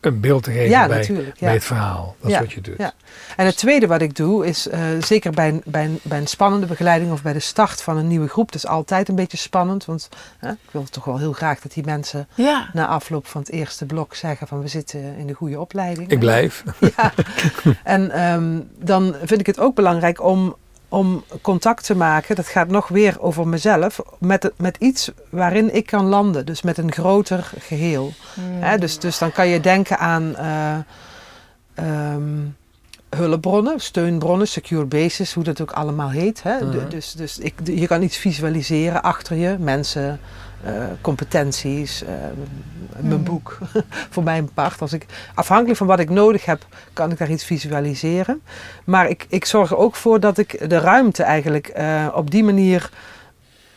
[0.00, 1.46] een beeld te geven Ja, bij, natuurlijk, ja.
[1.46, 2.16] bij het verhaal.
[2.20, 2.74] Dat is Ja, wat je doet.
[2.78, 2.92] ja.
[3.36, 6.26] En het tweede wat ik doe is, eh, zeker bij een, bij, een, bij een
[6.26, 9.36] spannende begeleiding of bij de start van een nieuwe groep, dat is altijd een beetje
[9.36, 10.08] spannend, want
[10.38, 13.50] hè, ik wil toch wel heel graag dat die mensen Ja, na afloop van het
[13.50, 16.10] eerste blok zeggen van we zitten in de goede opleiding.
[16.10, 16.64] Ik blijf.
[16.96, 17.12] Ja.
[17.84, 20.56] En ehm, dan vind ik het ook belangrijk om,
[20.90, 22.36] om contact te maken.
[22.36, 24.00] Dat gaat nog weer over mezelf.
[24.18, 26.46] Met, met iets waarin ik kan landen.
[26.46, 28.12] Dus met een groter geheel.
[28.34, 28.62] Mm.
[28.62, 30.76] Hè, dus, dus dan kan je denken aan eh,
[31.74, 32.38] ehm,
[33.16, 36.42] hulpbronnen, steunbronnen, secure bases, hoe dat ook allemaal heet.
[36.42, 36.70] Hè?
[36.70, 40.20] De- dus dus ik, je kan iets visualiseren achter je, mensen,
[40.64, 42.12] eh, competenties, eh,
[43.00, 43.58] mijn boek
[44.12, 44.80] voor mijn part.
[44.80, 48.42] Als ik, afhankelijk van wat ik nodig heb, kan ik daar iets visualiseren.
[48.84, 52.44] Maar ik, ik zorg er ook voor dat ik de ruimte eigenlijk eh, op die
[52.44, 52.90] manier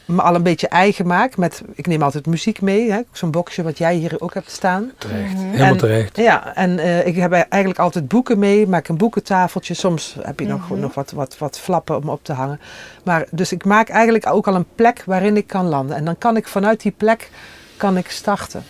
[0.06, 1.38] me al een beetje eigen maak.
[1.38, 4.92] Met, ik neem altijd muziek mee, hè, zo'n boxje wat jij hier ook hebt staan.
[4.98, 5.34] Terecht.
[5.34, 5.42] Mhm.
[5.42, 6.18] Helemaal En- terecht.
[6.18, 9.74] Ja, en eh, ik heb eigenlijk altijd boeken mee, maak een boekentafeltje.
[9.74, 10.80] Soms heb je nog, Mhm.
[10.80, 12.60] nog wat, wat, wat flappen om op te hangen.
[13.04, 15.96] Maar, dus ik maak eigenlijk ook al een plek waarin ik kan landen.
[15.96, 17.30] En dan kan ik vanuit die plek
[17.78, 18.64] kan ik starten.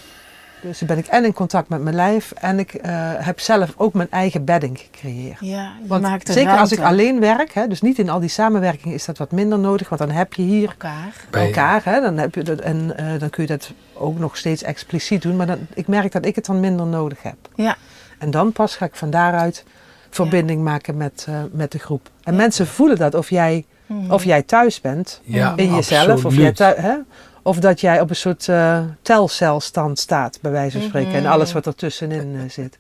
[0.64, 3.74] Dus dan ben ik en in contact met mijn lijf en ik eh, heb zelf
[3.78, 5.38] ook mijn eigen bedding gecreëerd.
[5.40, 8.30] ja je Want maakt zeker als ik alleen werk, hè, dus niet in al die
[8.30, 9.90] samenwerkingen is dat wat minder nodig.
[9.90, 11.14] Want dan heb je hier elkaar.
[11.30, 11.82] Bij- elkaar.
[11.86, 15.22] Hè, dan heb je dat, en eh, dan kun je dat ook nog steeds expliciet
[15.22, 15.36] doen.
[15.36, 17.36] Maar dan, ik merk dat ik het dan minder nodig heb.
[17.56, 17.76] Ja,
[18.20, 19.64] En dan pas ga ik van daaruit
[20.10, 22.10] verbinding maken met, eh, met de groep.
[22.24, 24.12] En mensen voelen dat of jij, Mhm.
[24.12, 26.26] of jij thuis bent Ja, in jezelf.
[26.26, 26.96] Of, jij hè,
[27.44, 31.14] of dat jij op een soort eh, telcelstand staat, bij wijze van spreken.
[31.14, 31.32] En Mhm.
[31.32, 32.78] alles wat ertussenin eh, zit.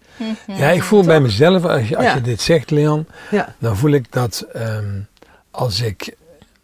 [0.47, 2.15] Ja, ik voel bij mezelf, als je, als Ja.
[2.15, 4.99] je dit zegt, Leon, Ja, dan voel ik dat ehm,
[5.51, 6.15] als, ik,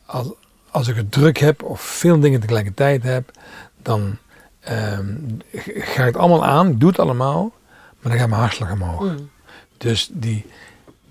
[0.05, 0.27] als,
[0.71, 3.31] als ik het druk heb of veel dingen tegelijkertijd heb,
[3.81, 4.17] dan
[4.59, 5.13] ehm,
[5.75, 7.51] ga ik het allemaal aan, doe het allemaal,
[7.99, 9.01] maar dan gaat mijn hartslag omhoog.
[9.03, 9.29] Mm.
[9.77, 10.45] Dus die,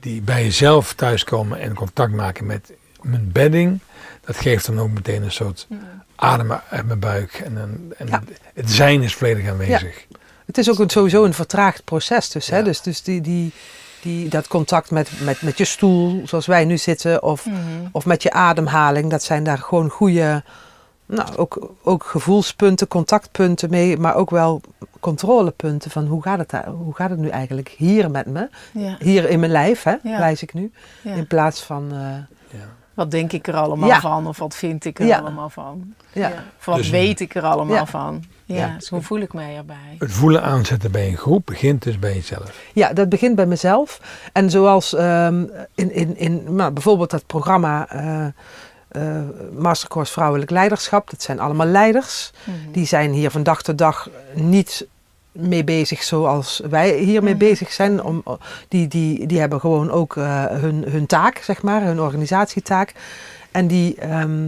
[0.00, 2.72] die bij jezelf thuiskomen en contact maken met
[3.02, 3.80] mijn bedding,
[4.24, 5.66] dat geeft dan ook meteen een soort
[6.20, 7.32] adem uit mijn buik.
[7.44, 8.22] En, een, en Ja.
[8.54, 10.06] het zijn is volledig aanwezig.
[10.46, 12.46] Het is ook sowieso een vertraagd proces dus.
[12.46, 12.62] Hè?
[12.62, 13.52] Dus, dus die, die,
[14.02, 17.56] die, dat contact met, met, met je stoel, zoals wij nu zitten, of, Mhm.
[17.92, 20.42] of met je ademhaling, dat zijn daar gewoon goede
[21.06, 24.60] nou, ook, ook gevoelspunten, contactpunten mee, maar ook wel
[25.00, 28.48] controlepunten van hoe gaat het, daar, hoe gaat het nu eigenlijk hier met me?
[28.72, 28.96] Ja.
[28.98, 30.18] Hier in mijn lijf, hè, Ja.
[30.18, 30.72] wijs ik nu.
[31.02, 31.12] Ja.
[31.14, 32.36] In plaats van, eh.
[32.98, 34.00] Wat denk ik er allemaal Ja.
[34.00, 34.26] van?
[34.26, 35.18] Of wat vind ik er Ja.
[35.18, 35.94] allemaal van?
[36.12, 36.32] ja.
[36.58, 37.86] Of wat Dus- weet ik er allemaal Ja.
[37.86, 38.24] van?
[38.44, 38.74] Ja, Ja.
[38.78, 39.96] dus hoe voel ik mij erbij?
[39.98, 42.60] Het voelen aanzetten bij een groep begint dus bij jezelf.
[42.72, 44.00] Ja, dat begint bij mezelf.
[44.32, 48.26] En zoals ehm, in, in, in nou, bijvoorbeeld dat programma eh
[48.88, 52.30] eh, Mastercourse Vrouwelijk Leiderschap, dat zijn allemaal leiders.
[52.44, 52.56] Mhm.
[52.72, 54.86] Die zijn hier van dag tot dag niet
[55.40, 57.44] mee bezig zoals wij hiermee Mhm.
[57.44, 58.02] bezig zijn.
[58.02, 58.22] Om,
[58.68, 62.94] die, die, die hebben gewoon ook eh, hun, hun taak, zeg maar, hun organisatietaak.
[63.50, 64.46] En die, ehm,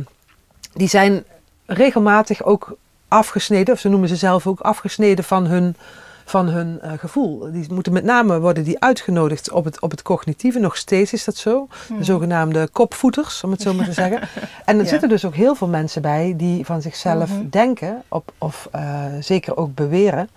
[0.74, 1.24] die zijn
[1.66, 2.76] regelmatig ook
[3.08, 5.76] afgesneden, of ze noemen ze zelf ook afgesneden van hun,
[6.24, 7.52] van hun eh, gevoel.
[7.52, 10.58] Die moeten met name worden die uitgenodigd op het, op het cognitieve.
[10.58, 11.68] Nog steeds is dat zo.
[11.98, 14.20] De zogenaamde kopvoeters, om het zo maar te zeggen.
[14.64, 14.88] En er Ja.
[14.90, 17.48] zitten dus ook heel veel mensen bij die van zichzelf Mhm.
[17.50, 20.28] denken, op, of eh, zeker ook beweren,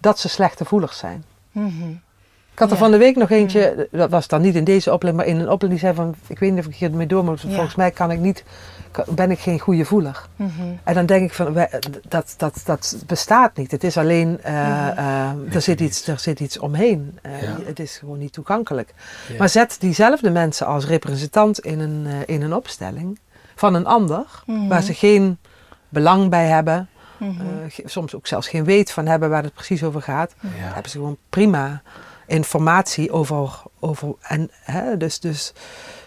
[0.00, 1.24] dat ze slechte voelers zijn.
[1.52, 1.90] Mhm.
[2.52, 2.82] Ik had er Ja.
[2.82, 5.50] van de week nog eentje, dat was dan niet in deze opleiding, maar in een
[5.52, 7.48] opleiding die zei van, ik weet niet of ik hiermee door moet, Ja.
[7.50, 8.44] volgens mij kan ik niet,
[9.08, 10.26] ben ik geen goede voeler.
[10.36, 10.50] Mhm.
[10.84, 11.66] En dan denk ik van,
[12.08, 13.70] dat, dat, dat bestaat niet.
[13.70, 17.18] Het is alleen, eh, er, zit iets, er zit iets omheen.
[17.22, 17.56] Eh, Ja.
[17.64, 18.94] Het is gewoon niet toegankelijk.
[19.28, 19.34] Ja.
[19.38, 23.18] Maar zet diezelfde mensen als representant in een, in een opstelling
[23.54, 24.68] van een ander, Mhm.
[24.68, 25.38] waar ze geen
[25.88, 27.40] belang bij hebben, Mhm.
[27.40, 30.48] eh, soms ook zelfs geen weet van hebben waar het precies over gaat, Ja.
[30.50, 31.82] hebben ze gewoon prima
[32.26, 33.62] informatie over.
[33.80, 35.52] over en, hè, dus, dus,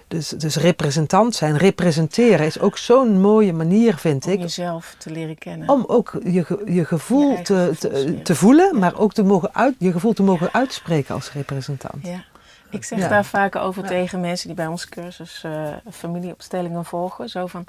[0.08, 4.40] dus, dus representant zijn, representeren is ook zo'n mooie manier, vind Om ik.
[4.40, 5.70] jezelf te leren kennen.
[5.70, 9.92] Om ook je, je gevoel Je te, te, voelen, maar ook te mogen uit, je
[9.92, 12.08] gevoel te mogen uitspreken als representant.
[12.08, 12.24] Ja.
[12.70, 17.30] Ik zeg daar vaak over tegen mensen die bij onze cursus eh, familieopstellingen volgen.
[17.30, 17.66] Zo van,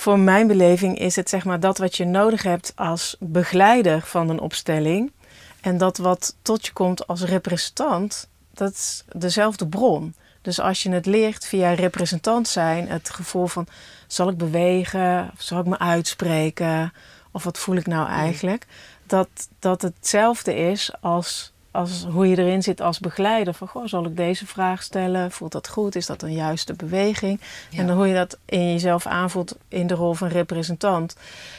[0.00, 4.28] voor mijn beleving is het zeg maar dat wat je nodig hebt als begeleider van
[4.28, 5.12] een opstelling.
[5.60, 10.14] En dat wat tot je komt als representant, dat is dezelfde bron.
[10.42, 13.66] Dus als je het leert via representant zijn, het gevoel van
[14.06, 16.92] zal ik bewegen, of zal ik me uitspreken,
[17.30, 18.66] of wat voel ik nou eigenlijk,
[19.06, 23.54] dat, dat hetzelfde is als, als hoe je erin zit als begeleider.
[23.54, 25.30] Van goh, zal ik deze vraag stellen?
[25.30, 25.96] Voelt dat goed?
[25.96, 27.40] Is dat een juiste beweging?
[27.70, 27.78] Ja.
[27.78, 31.16] En dan hoe je dat in jezelf aanvoelt in de rol van representant,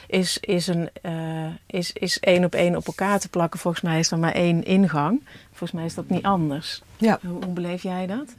[0.08, 3.60] is, is, een, eh, is, is één op één op elkaar te plakken.
[3.60, 5.24] Volgens mij is er maar één ingang.
[5.50, 6.82] Volgens mij is dat niet anders.
[6.98, 7.20] Ja.
[7.22, 8.36] Hoe, hoe beleef jij dat?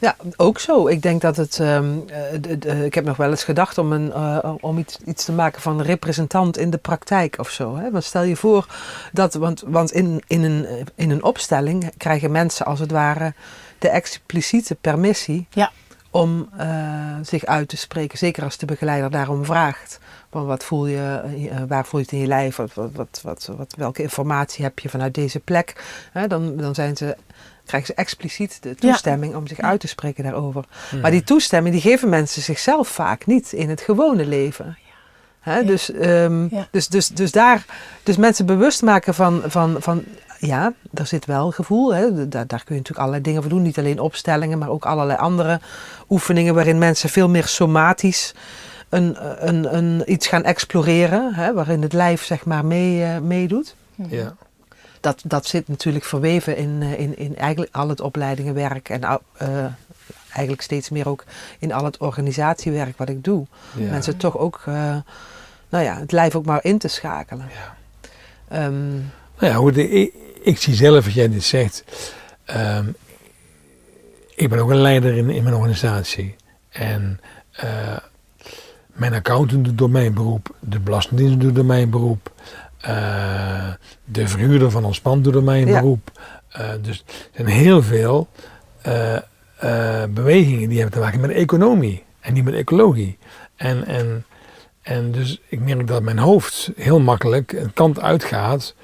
[0.00, 0.86] Ja, ook zo.
[0.86, 1.58] Ik denk dat het.
[1.60, 4.98] ehm, eh, de- de- ik heb nog wel eens gedacht om, een, eh, om iets,
[5.04, 7.76] iets te maken van representant in de praktijk of zo.
[7.76, 7.90] Hè?
[7.90, 8.66] Want stel je voor
[9.12, 9.34] dat.
[9.34, 13.34] Want, want in, in, een, eh, in een opstelling krijgen mensen als het ware
[13.78, 15.70] de expliciete permissie Ja.
[16.10, 16.68] om eh,
[17.22, 18.18] zich uit te spreken.
[18.18, 19.98] Zeker als de begeleider daarom vraagt.
[20.30, 22.56] Van wat voel je, eh, waar voel je het in je lijf?
[22.56, 25.84] Wat, wat, wat, wat, wat- welke informatie heb je vanuit deze plek?
[26.12, 27.16] Hè, dan, dan zijn ze,
[27.70, 30.64] krijgen ze expliciet de toestemming om zich uit te spreken daarover.
[31.02, 34.78] Maar die toestemming die geven mensen zichzelf vaak niet in het gewone leven.
[35.40, 35.62] Hè, Ja.
[35.62, 36.68] dus, ehm, Ja.
[36.70, 37.64] dus, dus, dus daar,
[38.02, 40.04] dus mensen bewust maken van, van, van
[40.38, 41.94] ja, er zit wel gevoel.
[41.94, 43.62] Hè, daar, daar kun je natuurlijk allerlei dingen voor doen.
[43.62, 45.60] Niet alleen opstellingen, maar ook allerlei andere
[46.08, 48.34] oefeningen waarin mensen veel meer somatisch
[48.88, 49.16] een,
[49.48, 51.34] een, een, iets gaan exploreren.
[51.34, 53.74] Hè, waarin het lijf zeg maar mee, eh, meedoet.
[54.08, 54.34] Ja.
[55.00, 59.02] Dat, dat zit natuurlijk verweven in, eh, in, in eigenlijk al het opleidingenwerk en
[59.36, 59.64] eh,
[60.28, 61.24] eigenlijk steeds meer ook
[61.58, 63.46] in al het organisatiewerk wat ik doe.
[63.76, 63.90] Ja.
[63.90, 64.96] Mensen toch ook, eh,
[65.68, 67.48] nou ja, het lijf ook maar in te schakelen.
[67.52, 67.76] Ja.
[68.48, 68.90] Ehm,
[69.38, 71.84] Nou ja, hoe de, ik, ik zie zelf, als jij dit zegt,
[72.44, 72.86] ehm,
[74.34, 76.36] ik ben ook een leider in, in mijn organisatie.
[76.68, 77.20] En
[78.86, 82.32] mijn accountant doet door mijn beroep, de belastingdienst doet door mijn beroep,
[82.80, 83.68] eh,
[84.04, 85.64] de verhuurder van ons pand doet Ja.
[85.64, 86.10] beroep.
[86.48, 88.28] Eh, dus er zijn heel veel
[88.82, 89.16] eh,
[90.10, 93.18] bewegingen die hebben te maken met economie en niet met ecologie.
[93.56, 94.24] En, en,
[94.82, 98.74] en dus ik merk dat mijn hoofd heel makkelijk een kant uitgaat.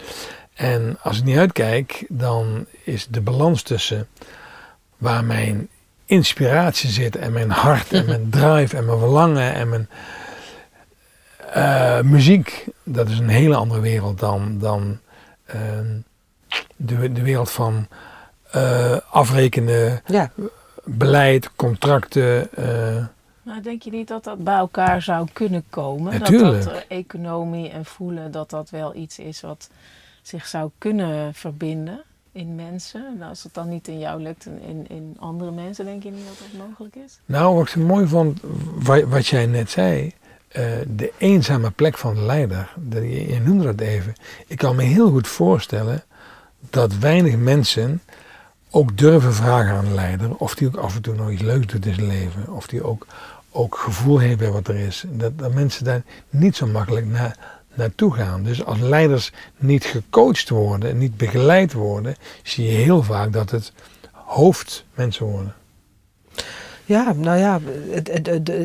[0.54, 4.08] En als ik niet uitkijk, dan is de balans tussen
[4.96, 5.68] waar mijn
[6.04, 9.88] inspiratie zit en mijn hart en mijn drive en mijn verlangen en mijn
[11.52, 14.98] eh, muziek, dat is een hele andere wereld dan, dan
[15.44, 15.86] ehm,
[16.76, 17.86] de, de wereld van
[18.50, 20.30] eh, afrekenen, ja,
[20.84, 22.52] beleid, contracten.
[22.54, 23.04] eh,
[23.42, 26.18] Maar denk je niet dat dat bij elkaar zou kunnen komen?
[26.18, 26.64] Natuurlijk.
[26.64, 29.70] Dat dat economie en voelen, dat dat wel iets is wat
[30.22, 32.00] zich zou kunnen verbinden
[32.32, 33.06] in mensen?
[33.20, 36.10] En als het dan niet in jou lukt en in, in andere mensen, denk je
[36.10, 37.18] niet dat dat mogelijk is?
[37.26, 38.40] Nou, wat ik zo mooi vond,
[38.74, 40.14] wa- wat jij net zei.
[40.56, 42.74] Eh, de eenzame plek van de leider.
[42.90, 44.14] Je, noemde dat even.
[44.46, 46.04] Ik kan me heel goed voorstellen
[46.70, 48.02] dat weinig mensen
[48.70, 50.36] ook durven vragen aan een leider.
[50.36, 52.52] Of die ook af en toe nog iets leuks doet in zijn leven.
[52.52, 53.06] Of die ook,
[53.50, 55.04] ook gevoel heeft bij wat er is.
[55.08, 57.34] Dat, dat mensen daar niet zo makkelijk na,
[57.74, 58.42] naartoe gaan.
[58.42, 63.72] Dus als leiders niet gecoacht worden, niet begeleid worden, zie je heel vaak dat het
[64.12, 65.54] hoofdmensen worden.
[66.86, 67.60] Ja, nou ja,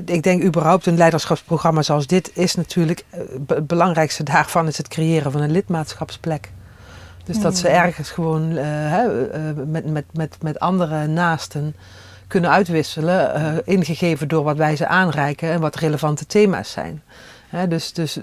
[0.06, 4.88] ik denk überhaupt een leiderschapsprogramma zoals dit is natuurlijk, eh, het belangrijkste daarvan is het
[4.88, 6.52] creëren van een lidmaatschapsplek.
[7.24, 11.76] Dus dat ze ergens gewoon eh, eh, met, met, met, met andere naasten
[12.28, 17.04] kunnen uitwisselen, ingegeven door wat wij ze aanreiken en wat relevante thema's zijn.
[17.50, 18.20] Hè, dus, dus,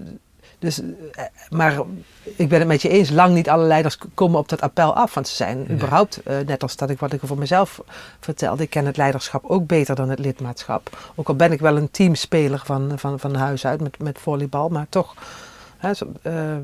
[0.59, 1.81] dus, eh, maar
[2.25, 5.15] ik ben het met je eens, lang niet alle leiders komen op dat appel af.
[5.15, 5.71] Want ze zijn Nee.
[5.71, 7.81] überhaupt, eh, net als dat ik wat ik voor mezelf
[8.21, 11.13] vertelde, ik ken het leiderschap ook beter dan het lidmaatschap.
[11.15, 14.69] Ook al ben ik wel een teamspeler van, van, van huis uit met, met volleybal,
[14.69, 15.15] maar toch.
[15.77, 16.57] Hè, zo, eh,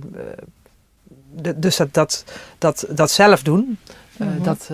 [1.33, 2.25] de- dus dat, dat,
[2.59, 3.79] dat, dat zelf doen,
[4.17, 4.43] Mhm.
[4.43, 4.71] dat,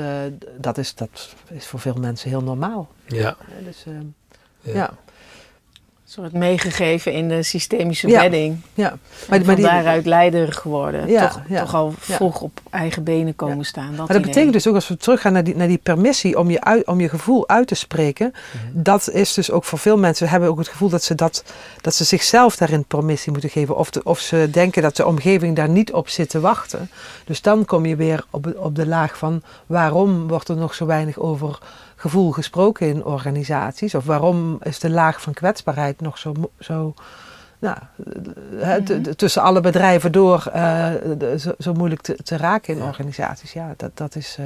[0.58, 2.88] dat, is, dat is voor veel mensen heel normaal.
[3.06, 3.36] Ja.
[3.64, 3.84] Dus,
[4.60, 4.72] Ja.
[4.74, 4.90] ja.
[6.10, 8.60] Een soort meegegeven in de systemische bedding.
[8.74, 8.88] ja.
[8.88, 11.08] Maar, Maar, van maar, die, daaruit leider geworden.
[11.08, 12.14] Ja, toch, ja, toch al ja.
[12.14, 13.62] vroeg op eigen benen komen Ja.
[13.62, 13.88] staan.
[13.88, 14.26] Dat maar dat idee.
[14.28, 17.00] betekent dus ook als we teruggaan naar die, naar die permissie om je, uit, om
[17.00, 18.32] je gevoel uit te spreken.
[18.72, 21.44] Dat is dus ook voor veel mensen hebben ook het gevoel dat ze, dat,
[21.80, 23.76] dat ze zichzelf daarin permissie moeten geven.
[23.76, 26.90] Of, de, of ze denken dat de omgeving daar niet op zit te wachten.
[27.24, 30.86] Dus dan kom je weer op, op de laag van waarom wordt er nog zo
[30.86, 31.58] weinig over
[32.00, 33.94] gevoel gesproken in organisaties?
[33.94, 36.94] Of waarom is de laag van kwetsbaarheid nog zo, zo
[37.58, 37.76] nou,
[38.56, 42.74] hè, t- t- tussen alle bedrijven door eh, de- zo, zo moeilijk te, te raken
[42.74, 42.86] in Ja.
[42.86, 43.52] organisaties?
[43.52, 44.44] Ja, dat, dat is, eh,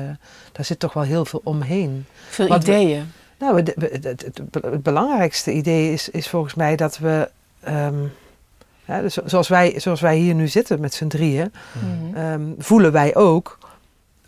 [0.53, 2.07] daar zit toch wel heel veel omheen.
[2.29, 3.13] Veel ideeën.
[3.39, 7.95] Nou, we- het, het, het, het belangrijkste idee is, is volgens mij dat we, ehm,
[8.85, 12.17] hè, dus zoals, wij, zoals wij hier nu zitten met z'n drieën, Mhm.
[12.17, 13.59] ehm, voelen wij ook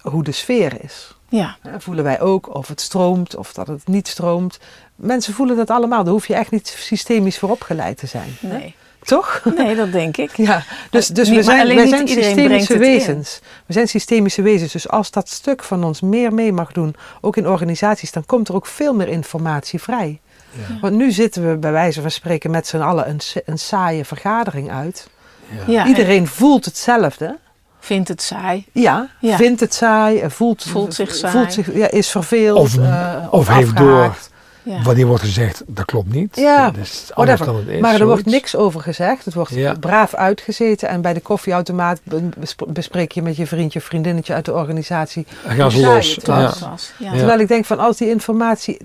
[0.01, 1.16] hoe de sfeer is.
[1.29, 4.59] Ja, Hè, voelen wij ook of het stroomt of dat het niet stroomt.
[4.97, 6.05] Mensen voelen dat allemaal.
[6.05, 8.37] Daar hoef je echt niet systemisch voor opgeleid te zijn.
[8.41, 8.49] hè?
[8.59, 8.75] nee.
[9.03, 9.43] Toch?
[9.57, 10.37] Nee, dat denk ik.
[10.47, 12.79] Ja, dus, dus Niet- we zijn, alleen wij zijn systemische in.
[12.79, 13.41] wezens.
[13.67, 14.73] We zijn systemische wezens.
[14.73, 18.49] Dus als dat stuk van ons meer mee mag doen, ook in organisaties, dan komt
[18.49, 20.21] er ook veel meer informatie vrij.
[20.51, 20.79] Ja.
[20.81, 24.71] Want nu zitten we bij wijze van spreken met z'n allen een, een saaie vergadering
[24.71, 25.09] uit.
[25.51, 25.73] Ja.
[25.73, 27.39] Ja, en Iedereen voelt hetzelfde.
[27.87, 28.65] Vindt het saai.
[28.73, 29.37] Ja, Ja.
[29.37, 31.33] vindt het saai, eh, voelt, Voelt zich saai.
[31.33, 32.59] voelt zich, ja, is verveeld.
[32.59, 34.17] Of- eh, of heeft door.
[34.63, 34.83] Ja.
[34.83, 36.37] Wat hier wordt gezegd, dat klopt niet.
[36.37, 37.81] Ja, Dat is anders dan het is.
[37.81, 39.25] maar er wordt niks over gezegd.
[39.25, 39.75] Het wordt Ja.
[39.81, 40.89] braaf uitgezeten.
[40.89, 44.53] En bij de koffieautomaat be- besp- bespreek je met je vriendje of vriendinnetje uit de
[44.53, 45.27] organisatie.
[45.47, 46.15] Gaan ze los.
[46.15, 46.53] het Ja.
[46.71, 46.93] was.
[46.99, 48.79] Terwijl ik denk van als die informatie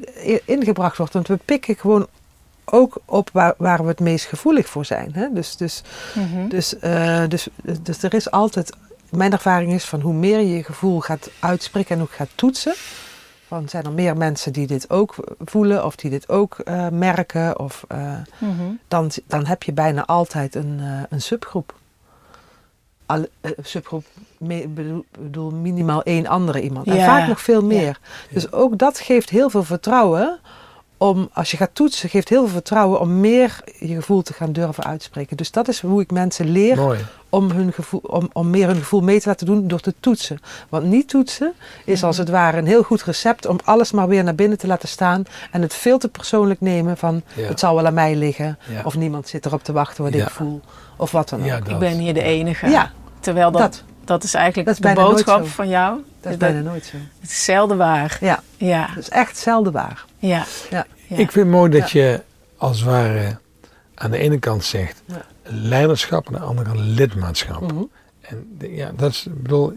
[0.46, 1.14] ingebracht wordt.
[1.14, 2.08] Want we pikken gewoon
[2.66, 5.12] ook op waar, waar we het meest gevoelig voor zijn.
[5.14, 5.28] Hè?
[5.34, 5.82] Dus, dus,
[6.14, 6.48] Mhm.
[6.48, 7.48] dus, eh, dus,
[7.82, 8.74] dus er is altijd...
[9.12, 12.74] Mijn ervaring is van hoe meer je je gevoel gaat uitspreken en ook gaat toetsen...
[13.48, 17.60] Van zijn er meer mensen die dit ook voelen of die dit ook eh, merken?
[17.60, 18.64] Of, eh, Mhm.
[18.88, 21.76] dan, dan heb je bijna altijd een, eh, een subgroep.
[23.06, 23.26] Al,
[23.62, 24.06] subgroep,
[24.38, 26.88] me, bedoel, bedoel minimaal één andere iemand.
[26.88, 27.68] En vaak nog veel ja.
[27.68, 28.00] meer.
[28.30, 30.40] Dus ook dat geeft heel veel vertrouwen
[31.02, 34.52] om, als je gaat toetsen, geeft heel veel vertrouwen om meer je gevoel te gaan
[34.52, 35.38] durven uitspreken.
[35.38, 37.00] Dus dat is hoe ik mensen leer Mooi.
[37.30, 40.40] om, hun gevoel, om, om meer hun gevoel mee te laten doen door te toetsen.
[40.70, 41.54] Want niet toetsen
[41.86, 44.68] is als het ware een heel goed recept om alles maar weer naar binnen te
[44.68, 47.48] laten staan en het veel te persoonlijk nemen van Ja.
[47.48, 48.82] het zal wel aan mij liggen Ja.
[48.84, 50.24] of niemand zit erop te wachten wat Ja.
[50.24, 50.62] ik voel
[50.98, 51.68] of wat dan ook.
[51.68, 52.70] Ik ben hier de enige.
[52.70, 53.84] Ja, Terwijl dat, dat.
[54.06, 56.00] dat, is eigenlijk Dat is de boodschap van jou.
[56.22, 56.98] Dat is bijna nooit zo.
[57.20, 58.18] Het is zelden waar.
[58.22, 60.06] Ja, Ja, dat is echt zelden waar.
[60.20, 60.46] ja.
[60.70, 60.86] Ja.
[61.08, 61.18] ja.
[61.18, 62.22] Ik vind het mooi dat je
[62.58, 63.38] als het ware
[63.96, 65.22] aan de ene kant zegt Ja.
[65.44, 67.62] leiderschap en aan de andere kant lidmaatschap.
[67.62, 67.84] Mhm.
[68.22, 69.74] En de- ja, dat is, ik bedoel,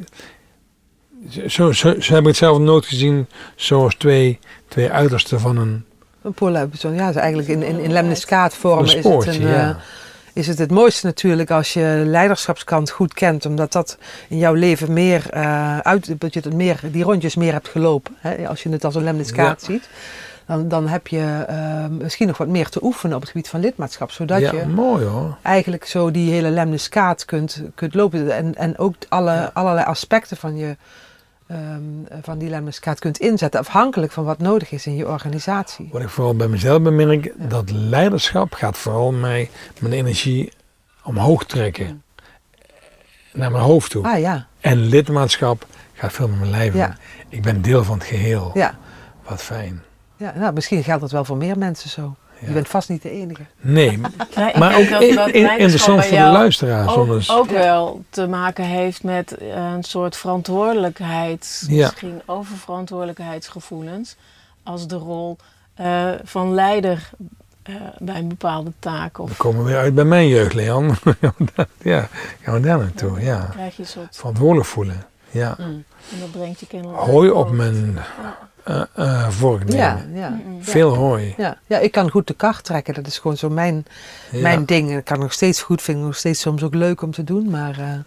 [1.46, 3.26] zo, zo, zo heb ik het zelf nooit gezien
[3.56, 5.84] zoals twee, twee uitersten van een,
[6.22, 9.50] Een polar, zo, ja, is eigenlijk in, in, in lemniscaatvorm een is het, een, eh,
[9.52, 9.78] ja.
[10.34, 13.46] Is het het mooiste natuurlijk als je leiderschapskant goed kent.
[13.46, 17.52] Omdat dat in jouw leven meer eh, uit, dat je het meer, die rondjes meer
[17.52, 18.16] hebt gelopen.
[18.18, 18.48] Hè?
[18.48, 19.88] Als je het als een lemniscaat ziet.
[20.46, 23.60] Dan, dan heb je eh, misschien nog wat meer te oefenen op het gebied van
[23.60, 24.10] lidmaatschap.
[24.10, 25.36] Zodat ja, je mooi hoor.
[25.42, 28.36] eigenlijk zo die hele lemniskaat kunt, kunt lopen.
[28.36, 29.50] En, en ook alle, Ja.
[29.54, 30.76] allerlei aspecten van, je,
[31.46, 31.82] ehm,
[32.22, 33.60] van die lemniskaat kunt inzetten.
[33.60, 35.88] Afhankelijk van wat nodig is in je organisatie.
[35.92, 40.52] Wat ik vooral bij mezelf bemerk, dat leiderschap gaat vooral mij mijn energie
[41.02, 42.02] omhoog trekken.
[43.32, 44.04] Naar mijn hoofd toe.
[44.06, 46.96] Ah ja, En lidmaatschap gaat veel met mijn lijf Ja.
[47.28, 48.50] Ik ben deel van het geheel.
[48.54, 48.74] ja.
[49.28, 49.82] Wat fijn.
[50.16, 52.14] ja nou, misschien geldt dat wel voor meer mensen zo.
[52.46, 53.42] Je bent vast niet de enige.
[53.60, 56.90] Nee, ik maar denk ook dat- in- dat in- leiderschap interessant voor de luisteraars.
[56.90, 61.86] Ook, anders- ook wel te maken heeft met eh, een soort verantwoordelijkheid, Ja.
[61.86, 64.16] misschien oververantwoordelijkheidsgevoelens,
[64.62, 65.36] als de rol
[65.74, 67.10] eh, van leider
[67.62, 69.16] eh, bij een bepaalde taak.
[69.16, 70.94] We komen weer uit bij mijn jeugd, Leon.
[71.82, 72.08] ja,
[72.42, 73.48] gaan we daar naartoe, ja.
[73.52, 74.16] krijg je een soort.
[74.16, 75.06] Verantwoordelijk voelen.
[75.30, 75.54] Ja.
[75.58, 75.84] En
[76.20, 76.98] dat brengt je kennelijk.
[76.98, 77.98] Hooi ook op mijn
[78.64, 79.76] eh eh, vork nemen.
[79.76, 80.38] Ja, ja.
[80.60, 81.34] Veel hooi.
[81.36, 81.58] Ja.
[81.66, 82.94] ja, ik kan goed de kar trekken.
[82.94, 83.86] Dat is gewoon zo mijn,
[84.30, 84.40] Ja.
[84.40, 84.90] mijn ding.
[84.90, 87.50] En ik kan nog steeds goed vinden, nog steeds soms ook leuk om te doen.
[87.50, 87.98] Maar, eh,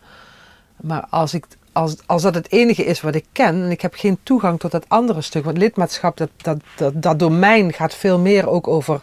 [0.75, 3.93] maar als, ik, als, als dat het enige is wat ik ken en ik heb
[3.93, 5.45] geen toegang tot dat andere stuk.
[5.45, 9.01] Want lidmaatschap, dat, dat, dat, dat domein gaat veel meer ook over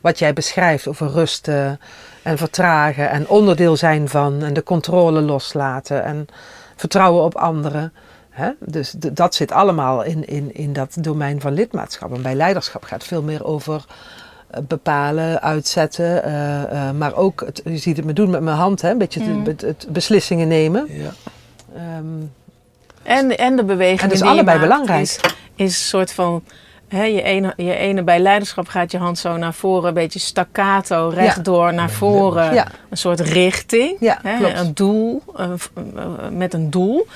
[0.00, 0.88] wat jij beschrijft.
[0.88, 1.70] Over rust eh,
[2.22, 6.26] en vertragen en onderdeel zijn van en de controle loslaten en
[6.76, 7.92] vertrouwen op anderen.
[8.36, 8.50] Hè?
[8.60, 12.14] Dus dat zit allemaal in, in, in dat domein van lidmaatschap.
[12.14, 13.84] En bij leiderschap gaat het veel meer over
[14.50, 16.24] eh, bepalen, uitzetten.
[16.24, 18.90] eh, eh, maar ook, het, je ziet het me doen met mijn hand, hè?
[18.90, 19.44] een beetje het- Mm.
[19.46, 20.86] het, het beslissingen nemen.
[20.88, 21.10] Ja.
[21.74, 22.04] Ehm,
[23.02, 24.00] En, en de beweging.
[24.00, 25.00] En dat is die allebei maakt belangrijk.
[25.02, 25.20] Is,
[25.54, 26.42] is een soort van.
[26.88, 30.18] Hè, je, ene, je ene bij leiderschap gaat je hand zo naar voren, een beetje
[30.18, 32.54] staccato, rechtdoor naar voren.
[32.54, 34.58] ja, Een soort richting, Ja, hè, klopt.
[34.58, 35.58] een doel, een
[36.36, 37.06] met een doel.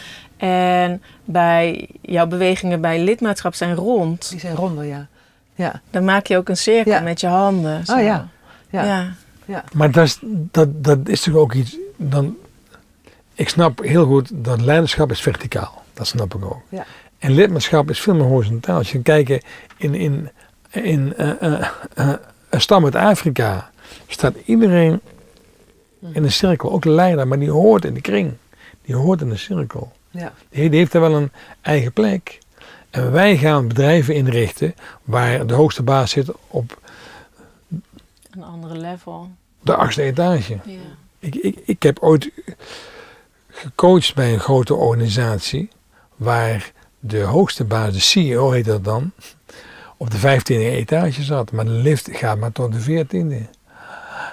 [0.40, 4.30] En bij jouw bewegingen bij lidmaatschap zijn rond.
[4.30, 5.06] die zijn ronder, ja.
[5.54, 7.00] Ja, Dan maak je ook een cirkel Ja.
[7.00, 7.84] met je handen.
[7.86, 7.96] zo.
[7.96, 8.28] Oh ja.
[8.70, 9.12] ja.
[9.44, 9.64] ja.
[9.72, 11.76] Maar dat is, dat, dat is toch ook iets.
[11.96, 12.36] Dan,
[13.34, 15.82] ik snap heel goed dat leiderschap is verticaal.
[15.92, 16.62] Dat snap ik ook.
[16.68, 16.84] Ja.
[17.18, 18.76] En lidmaatschap is veel meer horizontaal.
[18.76, 19.44] Als je kijkt
[19.76, 20.30] in, in,
[20.70, 22.12] in eh, eh, eh,
[22.48, 23.70] een stam uit Afrika,
[24.06, 25.00] staat iedereen
[26.12, 26.72] in een cirkel.
[26.72, 28.32] Ook de leider, maar die hoort in de kring.
[28.84, 29.92] Die hoort in de cirkel.
[30.10, 30.32] Ja.
[30.48, 32.38] Die, die heeft er wel een eigen plek.
[32.90, 36.78] En wij gaan bedrijven inrichten waar de hoogste baas zit op
[38.30, 39.30] Een andere level.
[39.60, 40.58] de achtste etage.
[40.64, 40.78] Ja.
[41.18, 42.30] Ik, ik, ik heb ooit
[43.48, 45.68] gecoacht bij een grote organisatie
[46.16, 49.12] waar de hoogste baas, de CEO heet dat dan,
[49.96, 51.52] op de 15e etage zat.
[51.52, 53.50] Maar de lift gaat maar tot de 14e.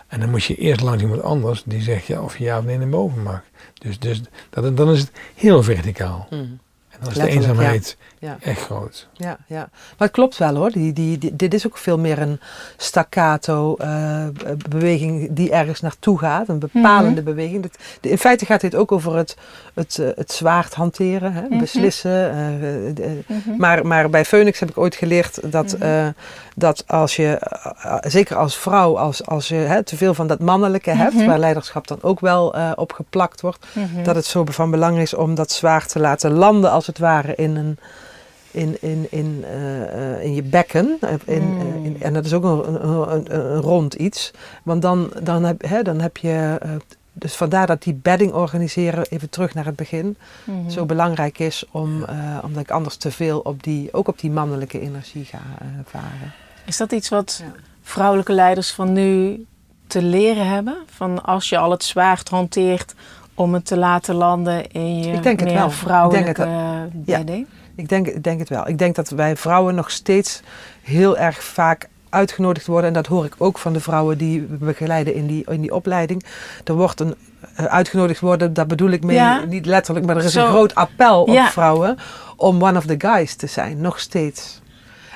[0.08, 2.64] En dan moet je eerst langs iemand anders die zegt ja, of je ja of
[2.64, 3.42] nee naar boven mag.
[3.78, 6.28] Dus, dus dat, dan is het heel verticaal.
[6.30, 6.60] Mm.
[7.00, 8.38] En dan is de eenzaamheid ja.
[8.42, 9.08] echt groot.
[9.14, 9.70] Ja, ja.
[9.70, 10.72] Maar het klopt wel hoor.
[10.72, 12.40] Die, die, die- dit is ook veel meer een
[12.78, 14.24] staccato eh,
[14.70, 16.48] beweging die ergens naartoe gaat.
[16.50, 17.62] Een bepalende beweging.
[17.62, 19.38] Dit- de- in feite gaat dit ook over het,
[19.74, 21.42] het, eh, het zwaard hanteren, hè?
[21.42, 21.60] Mhm.
[21.60, 22.30] beslissen.
[22.32, 22.36] eh,
[22.94, 23.58] de- Mhm.
[23.58, 25.82] maar, maar bij Phoenix heb ik ooit geleerd dat, Mhm.
[25.88, 26.08] eh,
[26.56, 27.42] dat als je,
[28.02, 31.26] zeker als vrouw, als, als je hè, te veel van dat mannelijke hebt, Mhm.
[31.26, 34.04] waar leiderschap dan ook wel eh, op geplakt wordt, Mhm.
[34.04, 37.36] dat het zo van belang is om dat zwaard te laten landen, als het ware,
[37.36, 37.78] in, een,
[38.52, 40.98] in, in, in, eh, eh, in je bekken.
[41.02, 41.60] Eh, In, Mm.
[41.60, 44.32] eh, in- en dat is ook een, een, een, een rond iets.
[44.64, 46.58] Want dan, dan, heb, hè, dan heb je.
[47.20, 50.70] dus vandaar dat die bedding organiseren, even terug naar het begin, Mhm.
[50.70, 54.32] zo belangrijk is, om, eh, omdat ik anders te veel op die, ook op die
[54.32, 56.34] mannelijke energie ga eh, varen.
[56.66, 57.52] Is dat iets wat Ja.
[57.82, 59.46] vrouwelijke leiders van nu
[59.88, 60.78] te leren hebben?
[60.96, 62.94] Van als je al het zwaard hanteert
[63.38, 65.70] om het te laten landen in je Ik denk het meer wel.
[65.72, 66.50] vrouwelijke Ik denk
[67.06, 67.18] Ja.
[67.18, 67.46] bedding?
[67.76, 68.68] Ik denk, ik denk het wel.
[68.68, 70.42] Ik denk dat wij vrouwen nog steeds
[70.82, 72.88] heel erg vaak uitgenodigd worden.
[72.88, 75.74] En dat hoor ik ook van de vrouwen die we begeleiden in die, in die
[75.76, 76.26] opleiding.
[76.64, 77.16] Er wordt een
[77.56, 79.44] eh, uitgenodigd worden, daar bedoel ik mee, Ja.
[79.46, 80.42] niet letterlijk, maar er is Zo.
[80.46, 81.50] een groot appel op Ja.
[81.50, 81.98] vrouwen
[82.36, 84.62] om one of the guys te zijn, nog steeds.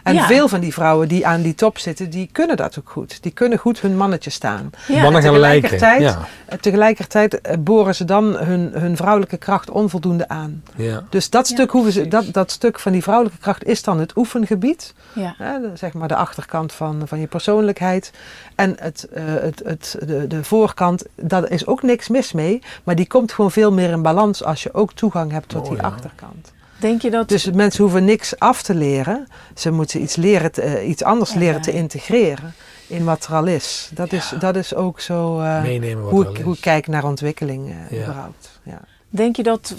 [0.03, 0.25] En Ja.
[0.25, 3.23] veel van die vrouwen die aan die top zitten, die kunnen dat ook goed.
[3.23, 4.69] Die kunnen goed hun mannetje staan.
[4.87, 5.69] Ja, Mannen gaan lijken.
[5.69, 10.63] tegelijkertijd- Ja, En tegelijkertijd eh, boren ze dan hun, hun vrouwelijke kracht onvoldoende aan.
[10.75, 11.03] ja.
[11.09, 13.99] Dus dat Ja, stuk, hoeven ze, dat, dat stuk van die vrouwelijke kracht is dan
[13.99, 14.93] het oefengebied.
[15.13, 15.35] Ja.
[15.37, 18.11] Hè, de- zeg maar de achterkant van, van je persoonlijkheid.
[18.55, 22.61] En het, eh, het, het, de, de voorkant, daar is ook niks mis mee.
[22.83, 25.67] Maar die komt gewoon veel meer in balans als je ook toegang hebt tot Oh,
[25.69, 25.83] die ja.
[25.83, 26.51] achterkant.
[26.81, 27.29] Denk je dat...
[27.29, 29.27] Dus mensen hoeven niks af te leren.
[29.55, 31.39] Ze moeten iets, leren te- eh, iets anders Ja.
[31.39, 32.53] leren te integreren
[32.87, 33.89] in wat er al is.
[33.93, 36.43] Dat, is, dat is ook zo eh, Meenemen wat hoe, ik, is.
[36.43, 38.03] hoe ik kijk naar ontwikkeling eh, Ja.
[38.03, 38.59] überhaupt.
[38.63, 38.79] Ja.
[39.09, 39.75] Denk je dat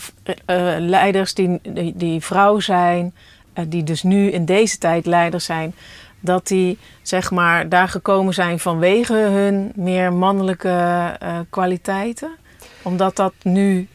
[0.78, 3.14] leiders die, die, die vrouw zijn,
[3.53, 5.74] eh, die dus nu in deze tijd leiders zijn,
[6.20, 10.68] dat die zeg maar daar gekomen zijn vanwege hun meer mannelijke
[11.18, 12.30] eh, kwaliteiten?
[12.82, 13.88] Omdat dat nu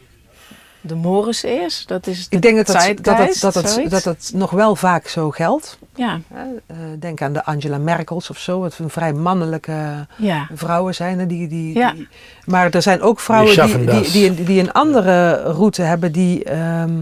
[0.88, 1.83] de Morris is?
[1.88, 3.05] Dat is de Ik denk dat dat, dat,
[3.41, 5.77] dat, dat, dat het nog wel vaak zo geldt.
[5.95, 10.47] Ja, Hè, eh, denk aan de Angela Merkels of zo, wat een vrij mannelijke ja.
[10.53, 11.19] vrouwen zijn.
[11.19, 11.91] hè, Die, die, Ja.
[11.91, 12.07] die-
[12.45, 16.93] maar er zijn ook vrouwen Die die, die, die een andere route hebben, die, ehm,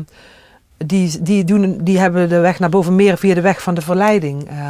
[0.77, 3.81] die, die, doen, die hebben de weg naar boven meer via de weg van de
[3.81, 4.49] verleiding.
[4.49, 4.69] Eh,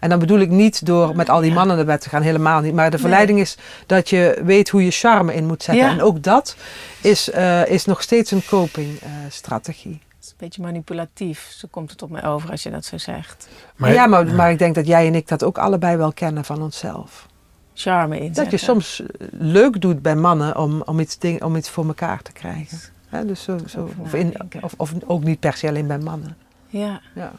[0.00, 2.60] en dan bedoel ik niet door met al die mannen naar bed te gaan, helemaal
[2.60, 2.74] niet.
[2.74, 5.84] Maar de verleiding is dat je weet hoe je charme in moet zetten.
[5.84, 5.90] Ja.
[5.90, 6.56] En ook dat
[7.00, 10.00] is, eh, is nog steeds een copingstrategie.
[10.08, 11.50] Het is een beetje manipulatief.
[11.56, 13.48] Zo komt het op mij over als je dat zo zegt.
[13.76, 16.44] Maar, ja, maar, maar ik denk dat jij en ik dat ook allebei wel kennen
[16.44, 17.26] van onszelf.
[17.74, 18.42] Charme inzetten.
[18.42, 21.86] Dat je soms eh, leuk doet bij mannen om, om, iets, ding, om iets voor
[21.86, 22.78] elkaar te krijgen.
[23.08, 26.36] Hè, dus zo, zo, of, in, of, of ook niet per se alleen bij mannen.
[26.68, 27.00] Ja.
[27.14, 27.32] Ja.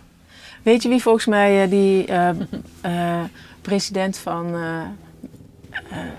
[0.63, 2.29] Weet je wie volgens mij eh, die eh,
[2.81, 3.23] eh,
[3.61, 4.55] president van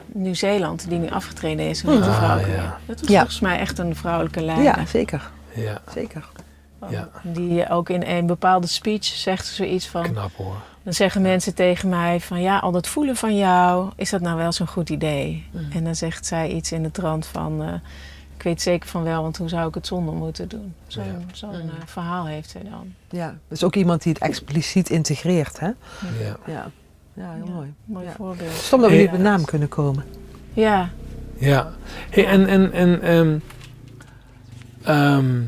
[0.07, 2.79] Nieuw-Zeeland, die nu afgetreden is, die Ah, vrouw ja.
[2.87, 3.17] Dat was Ja.
[3.19, 4.65] volgens mij echt een vrouwelijke leider.
[4.65, 5.31] ja, zeker.
[5.55, 6.29] Ja, zeker.
[6.91, 10.03] ja, Die ook in een bepaalde speech zegt zoiets van...
[10.03, 10.57] knap hoor.
[10.83, 14.37] Dan zeggen mensen tegen mij van ja, al dat voelen van jou, is dat nou
[14.37, 15.47] wel zo'n goed idee?
[15.51, 15.67] Mm.
[15.73, 17.69] En dan zegt zij iets in de trant van, eh,
[18.43, 20.75] ik weet zeker van wel, want hoe zou ik het zonder moeten doen?
[20.87, 21.19] Zo'n Ja.
[21.33, 21.69] zo'n, Mm.
[21.69, 22.95] eh, verhaal heeft zij dan.
[23.11, 25.59] Ja, dus ook iemand die het expliciet integreert.
[25.61, 25.67] Hè?
[25.67, 25.75] Ja.
[26.47, 26.71] Ja.
[27.15, 27.75] ja, heel Ja, mooi.
[27.85, 28.13] Mooi Ja.
[28.13, 28.53] voorbeeld.
[28.53, 30.05] Stom dat we Hey, niet op de naam kunnen komen.
[30.53, 30.91] Ja,
[31.39, 31.73] Ja.
[32.11, 33.39] Hey, en en, en ehm,
[34.83, 35.43] ehm,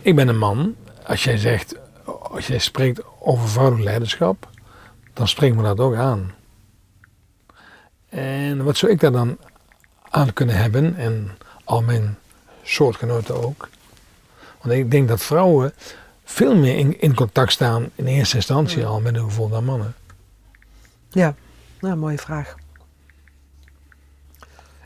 [0.00, 0.74] ik ben een man.
[1.06, 1.76] Als jij zegt,
[2.30, 4.50] als jij spreekt over vrouwelijk leiderschap,
[5.12, 6.30] dan spreekt me dat ook aan.
[8.08, 9.36] En wat zou ik daar dan
[10.16, 11.30] aan kunnen hebben en
[11.64, 12.16] al mijn
[12.62, 13.68] soortgenoten ook?
[14.62, 15.72] Want ik denk dat vrouwen
[16.24, 19.94] veel meer in, in contact staan in eerste instantie al met hun gevoel dan mannen.
[21.10, 21.34] Ja,
[21.80, 22.54] nou, mooie vraag.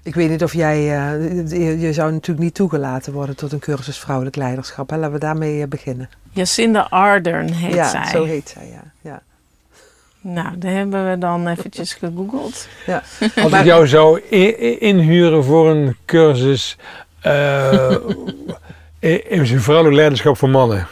[0.02, 3.98] Ik weet niet of jij, eh, je, zou natuurlijk niet toegelaten worden tot een cursus
[3.98, 4.90] vrouwelijk leiderschap.
[4.90, 4.96] Hè?
[4.96, 6.08] Laten we daarmee eh, beginnen.
[6.30, 8.10] Jacinda Ardern heet ja, zij.
[8.10, 8.82] zo heet zij, ja.
[9.00, 9.22] ja.
[10.20, 12.68] Nou, daar hebben we dan eventjes gegoogeld.
[12.86, 13.02] ja.
[13.42, 14.20] Als ik jou zou
[14.78, 16.76] inhuren voor een cursus
[17.20, 17.94] eh
[19.00, 20.86] in vrouwelijk leiderschap voor mannen.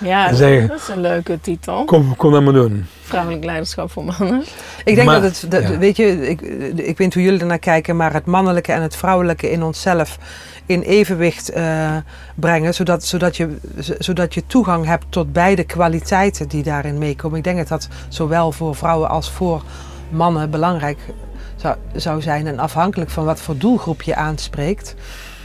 [0.00, 0.40] Ja, dat
[0.80, 1.84] is een leuke titel.
[1.84, 2.86] Kom, kom dat maar doen.
[3.10, 4.44] Vrouwelijk leiderschap voor mannen.
[4.84, 5.78] Ik denk Maar- dat het, dat, ja.
[5.78, 8.96] weet je, ik, ik weet niet hoe jullie ernaar kijken, maar het mannelijke en het
[8.96, 10.18] vrouwelijke in onszelf
[10.66, 11.96] in evenwicht eh,
[12.34, 13.56] brengen, zodat, zodat, je,
[13.98, 17.38] zodat je toegang hebt tot beide kwaliteiten die daarin meekomen.
[17.38, 19.62] Ik denk dat dat zowel voor vrouwen als voor
[20.10, 20.98] mannen belangrijk
[21.56, 24.94] zou, zou zijn en afhankelijk van wat voor doelgroep je aanspreekt.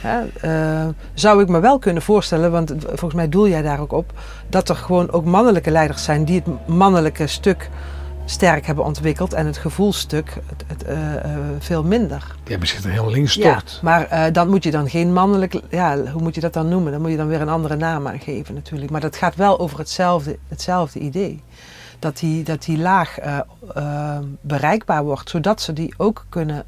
[0.06, 3.92] Hè, eh, zou ik me wel kunnen voorstellen, want volgens mij doel jij daar ook
[3.92, 4.12] op,
[4.50, 7.70] dat er gewoon ook mannelijke leiders zijn die het mannelijke stuk
[8.26, 10.98] sterk hebben ontwikkeld en het gevoelstuk het, het, eh,
[11.60, 12.20] veel minder.
[12.44, 13.82] Die hebben zich er heel links Ja, gestort.
[13.82, 16.92] maar eh, dan moet je dan geen mannelijk, ja, hoe moet je dat dan noemen?
[16.92, 18.92] Dan moet je dan weer een andere naam aan geven natuurlijk.
[18.92, 21.44] Maar dat gaat wel over hetzelfde, hetzelfde idee.
[22.00, 23.18] Dat die, dat die laag
[24.42, 26.66] bereikbaar wordt, zodat ze die ook kunnen.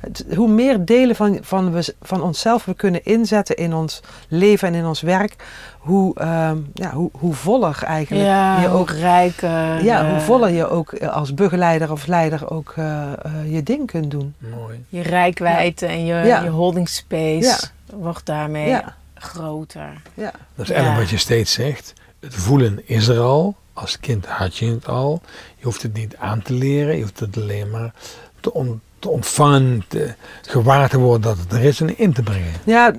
[0.00, 4.68] Het- hoe meer delen van, van, we, van onszelf we kunnen inzetten in ons leven
[4.68, 5.36] en in ons werk,
[5.78, 9.40] hoe, ehm, ja, hoe, hoe voller eigenlijk Ja, je ook ook rijk.
[9.82, 13.86] ja, hoe voller je ook eh, als begeleider of leider ook eh, eh, je ding
[13.86, 14.34] kunt doen.
[14.38, 14.84] Mooi.
[14.88, 16.42] Je rijkwijde en je, Ja.
[16.42, 17.96] je holding space Ja.
[17.96, 18.94] wordt daarmee Ja.
[19.14, 20.02] groter.
[20.14, 20.30] Ja.
[20.54, 20.98] Dat is eigenlijk Ja.
[21.00, 21.92] wat je steeds zegt.
[22.20, 23.56] Het voelen is er al.
[23.72, 25.20] Als kind had je het al.
[25.56, 26.94] Je hoeft het niet aan te leren.
[26.96, 27.92] Je hoeft het alleen maar
[28.40, 32.22] te, on- te ontvangen, te, gewaar te worden dat het er is en in te
[32.22, 32.52] brengen.
[32.64, 32.92] Ja,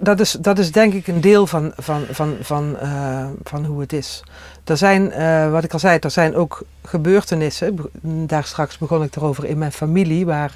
[0.00, 3.80] dat, is, dat is denk ik een deel van, van, van, van, eh, van hoe
[3.80, 4.22] het is.
[4.64, 7.74] Er zijn, eh, wat ik al zei, er zijn ook gebeurtenissen.
[7.74, 7.90] Be-
[8.26, 10.54] Daar straks begon ik erover in mijn familie, waar,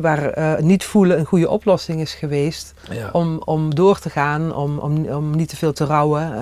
[0.00, 2.74] waar eh, niet voelen een goede oplossing is geweest.
[2.90, 3.08] Ja.
[3.12, 6.32] Om, om door te gaan, om, om, om niet te veel te rouwen.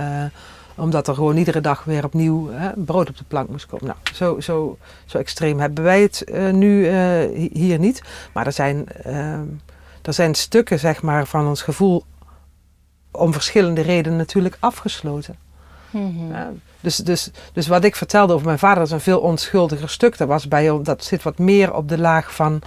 [0.80, 3.86] Omdat er gewoon iedere dag weer opnieuw hè, brood op de plank moest komen.
[3.86, 6.94] Nou, zo, zo, zo extreem hebben wij het eh, nu eh,
[7.34, 8.02] hi- hier niet.
[8.32, 9.44] Maar er zijn, ehm,
[10.02, 12.04] er zijn stukken zeg maar, van ons gevoel
[13.10, 15.36] om verschillende redenen natuurlijk afgesloten.
[15.90, 16.32] Mhm.
[16.32, 16.50] Ja,
[16.80, 20.16] dus, dus, dus wat ik vertelde over mijn vader, dat is een veel onschuldiger stuk.
[20.18, 22.60] Dat, was bij, dat zit wat meer op de laag van,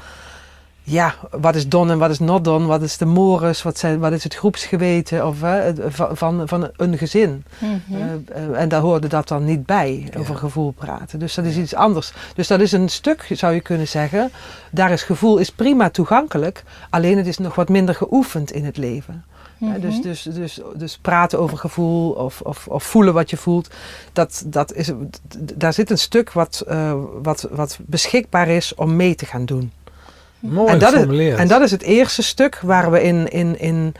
[0.83, 2.65] ja, wat is don en wat is not don?
[2.65, 3.61] Wat is de mores?
[3.63, 7.43] Wat, zijn, wat is het groepsgeweten of, het- van, van, van een gezin?
[7.59, 8.01] Mhm.
[8.01, 10.19] Eh, eh, en daar hoorde dat dan niet bij, Ja.
[10.19, 11.19] over gevoel praten.
[11.19, 12.13] Dus dat is iets anders.
[12.35, 14.31] Dus dat is een stuk, zou je kunnen zeggen.
[14.71, 18.77] Daar is gevoel is prima toegankelijk, alleen het is nog wat minder geoefend in het
[18.77, 19.23] leven.
[19.57, 23.69] Ja, dus, dus, dus, dus praten over gevoel of, of, of voelen wat je voelt,
[24.13, 24.91] dat, dat is,
[25.37, 26.65] daar zit een stuk wat,
[27.21, 29.71] wat, wat beschikbaar is om mee te gaan doen.
[30.43, 33.93] Mooi en, dat is, en dat is het eerste stuk waar we in, in, in,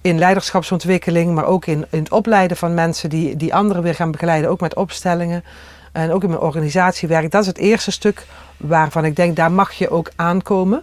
[0.00, 4.10] in leiderschapsontwikkeling, maar ook in, in het opleiden van mensen die, die anderen weer gaan
[4.10, 5.44] begeleiden, ook met opstellingen
[5.92, 7.30] en ook in mijn organisatiewerk.
[7.30, 8.26] Dat is het eerste stuk
[8.56, 10.82] waarvan ik denk, daar mag je ook aankomen.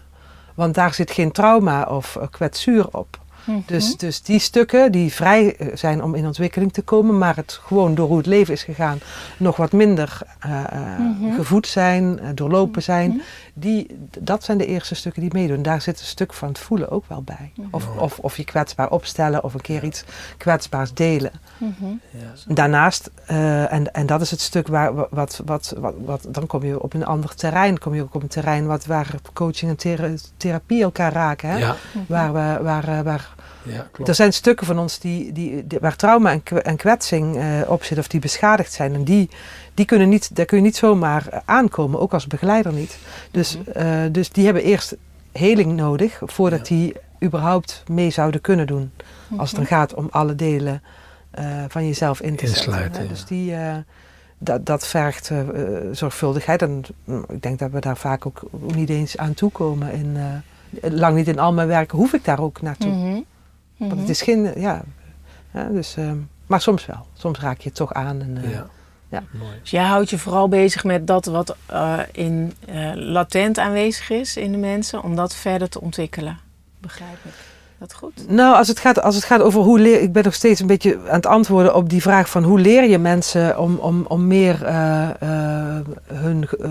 [0.54, 3.22] Want daar zit geen trauma of eh, kwetsuur op.
[3.44, 3.58] Mhm.
[3.66, 7.60] Dus, dus die stukken die vrij eh, zijn om in ontwikkeling te komen, maar het
[7.66, 9.00] gewoon door hoe het leven is gegaan
[9.38, 11.36] nog wat minder eh, eh, Mhm.
[11.36, 13.20] gevoed zijn, doorlopen zijn, Mhm.
[13.54, 15.62] Die, dat zijn de eerste stukken die meedoen.
[15.62, 17.52] Daar zit een stuk van het voelen ook wel bij.
[17.56, 17.68] Mhm.
[17.72, 20.04] Of, of, of je kwetsbaar opstellen of een keer iets
[20.38, 21.32] kwetsbaars delen.
[21.58, 21.86] Mhm.
[22.10, 22.54] Ja.
[22.54, 26.64] Daarnaast, eh, en, en dat is het stuk waar, wat, wat, wat, wat, dan kom
[26.64, 29.78] je op een ander terrein, kom je ook op een terrein wat, waar coaching en
[29.78, 31.50] thera- therapie elkaar raken.
[31.50, 31.58] Hè?
[31.58, 31.76] Ja,
[32.08, 33.36] Waar, we, waar, eh, waar,
[33.66, 34.10] ja, klopt.
[34.10, 37.44] er zijn stukken van ons die, die, die- waar trauma en, kwe- en kwetsing eh,
[37.68, 38.94] op zit of die beschadigd zijn.
[38.94, 39.30] En die,
[39.74, 42.98] die kunnen niet, daar kun je niet zomaar eh, aankomen, ook als begeleider niet.
[43.32, 44.96] Dus, eh, dus die hebben eerst
[45.32, 46.94] heling nodig voordat die
[47.24, 48.92] überhaupt mee zouden kunnen doen.
[49.38, 50.82] Als het dan gaat om alle delen
[51.68, 52.66] van jezelf in te zetten.
[52.66, 53.04] Insluiten, hè.
[53.04, 53.10] ja.
[53.10, 53.54] Dus die,
[54.38, 55.32] dat, dat vergt
[55.92, 56.62] zorgvuldigheid.
[56.62, 59.92] En mm, ik denk dat we daar vaak ook niet eens aan toekomen.
[59.94, 60.18] In,
[60.82, 63.24] eh, lang niet in al mijn werken hoef ik daar ook naartoe.
[63.78, 63.90] Mhm.
[63.90, 64.84] Want het is geen, ja,
[65.54, 66.18] ja dus, ehm,
[66.48, 67.08] maar soms wel.
[67.14, 68.22] Soms raak je het toch aan.
[68.22, 68.68] En, eh, ja.
[69.10, 69.24] ja.
[69.32, 69.60] mooi.
[69.62, 74.38] Dus jij houdt je vooral bezig met dat wat eh, in, eh, latent aanwezig is
[74.38, 76.40] in de mensen, om dat verder te ontwikkelen.
[76.80, 77.53] Begrijp ik
[77.84, 78.30] dat goed?
[78.30, 80.02] Nou, als het, gaat, als het gaat over hoe leer...
[80.02, 82.44] Ik ben nog steeds een beetje aan het antwoorden op die vraag van...
[82.44, 86.70] hoe leer je mensen om, om, om meer eh, eh, hun eh,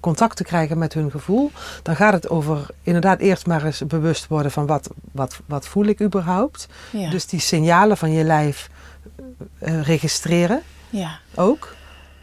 [0.00, 1.50] contact te krijgen met hun gevoel?
[1.82, 4.66] Dan gaat het over inderdaad eerst maar eens bewust worden van...
[4.66, 6.68] wat, wat, wat voel ik überhaupt?
[6.90, 7.10] Ja.
[7.10, 8.70] Dus die signalen van je lijf
[9.60, 10.62] registreren.
[10.90, 11.18] ja.
[11.34, 11.74] ook.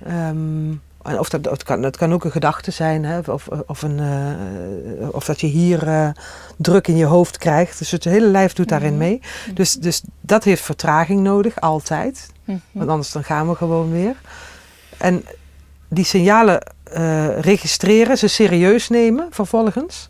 [0.05, 0.71] Ehm,
[1.19, 5.07] of dat, het, kan, het kan ook een gedachte zijn, hè, of, of, een, eh,
[5.11, 6.09] of dat je hier eh,
[6.57, 7.77] druk in je hoofd krijgt.
[7.77, 8.97] Dus het hele lijf doet daarin Mhm.
[8.97, 9.21] mee.
[9.53, 12.31] Dus, dus dat heeft vertraging nodig, altijd.
[12.45, 12.57] Mhm.
[12.71, 14.15] Want anders dan gaan we gewoon weer.
[14.97, 15.25] En
[15.89, 20.09] die signalen eh, registreren, ze serieus nemen vervolgens.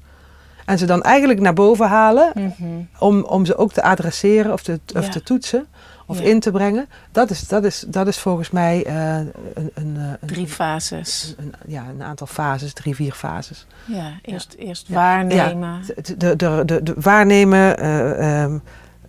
[0.66, 2.66] En ze dan eigenlijk naar boven halen Mhm.
[3.00, 5.12] om, om ze ook te adresseren of te, of Ja.
[5.12, 5.68] te toetsen
[6.06, 6.26] of Ja.
[6.26, 6.88] in te brengen.
[7.12, 9.34] Dat is, dat is, dat is volgens mij eh, een,
[9.74, 11.36] een, eh, een, Drie fases.
[11.38, 13.66] een, ja, een aantal fases, drie, vier fases.
[13.86, 14.94] Ja, eerst, eerst Ja.
[14.96, 15.82] waarnemen.
[16.04, 18.58] De, de, de, de, de waarnemen, eh, ehm,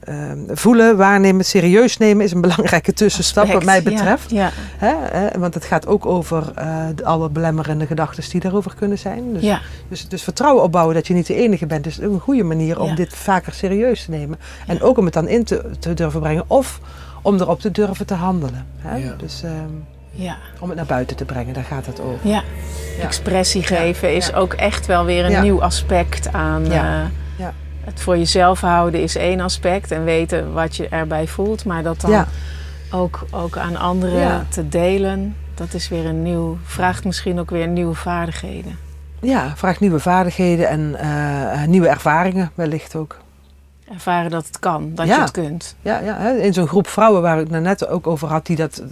[0.04, 4.30] ehm, voelen, waarnemen, serieus nemen is een belangrijke tussenstap wat mij ja, betreft.
[4.30, 8.98] Ja, Hè, hè, want het gaat ook over eh, alle belemmerende gedachten die daarover kunnen
[8.98, 9.32] zijn.
[9.32, 9.60] Dus, ja.
[9.88, 12.88] dus, dus vertrouwen opbouwen dat je niet de enige bent, is een goede manier om
[12.88, 12.94] Ja.
[12.94, 14.38] dit vaker serieus te nemen.
[14.66, 16.80] En ook om het dan in te, te durven brengen of
[17.22, 18.66] om erop te durven te handelen.
[19.18, 19.52] Dus ehm,
[20.10, 20.36] ja.
[20.60, 22.28] om het naar buiten te brengen, daar gaat het over.
[22.28, 22.42] Ja,
[22.98, 23.02] Ja.
[23.04, 24.36] expressie geven is Ja.
[24.36, 25.42] ook echt wel weer een Ja.
[25.42, 26.66] nieuw aspect aan.
[26.66, 27.10] Ja.
[27.84, 32.00] Het voor jezelf houden is één aspect en weten wat je erbij voelt, maar dat
[32.00, 32.26] dan Ja.
[32.90, 34.44] ook, ook aan anderen Ja.
[34.48, 38.78] te delen, dat is weer een nieuw, vraagt misschien ook weer nieuwe vaardigheden.
[39.20, 43.16] Ja, vraagt nieuwe vaardigheden en eh, eh, nieuwe ervaringen wellicht ook.
[43.92, 45.14] Ervaren dat het kan, dat Ja.
[45.14, 45.76] je het kunt.
[45.82, 48.82] Ja, ja in zo'n groep vrouwen waar ik het net ook over had, die dat.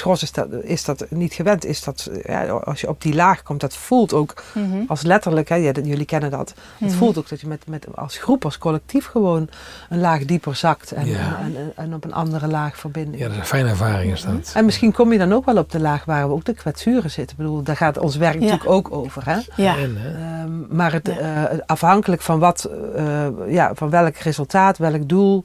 [0.00, 1.64] Het gros is dat, is dat niet gewend.
[1.64, 4.82] Is dat, ja, als je op die laag komt, dat voelt ook Mhm.
[4.86, 6.54] als letterlijk, hè, ja, jullie kennen dat.
[6.78, 6.98] Het Mhm.
[6.98, 9.48] voelt ook dat je met, met, als groep, als collectief gewoon
[9.88, 11.38] een laag dieper zakt en, Ja.
[11.40, 13.16] en, en, en op een andere laag verbinding.
[13.18, 14.52] Ja, dat is een fijne ervaring is dat.
[14.54, 17.10] En misschien kom je dan ook wel op de laag waar we ook de kwetsuren
[17.10, 17.36] zitten.
[17.38, 18.40] Ik bedoel, daar gaat ons werk Ja.
[18.40, 19.22] natuurlijk ook over.
[19.24, 19.38] Hè?
[19.62, 19.76] Ja?
[19.76, 21.48] Ehm, maar het, Ja.
[21.48, 25.44] eh, afhankelijk van, wat, eh, ja, van welk resultaat, welk doel,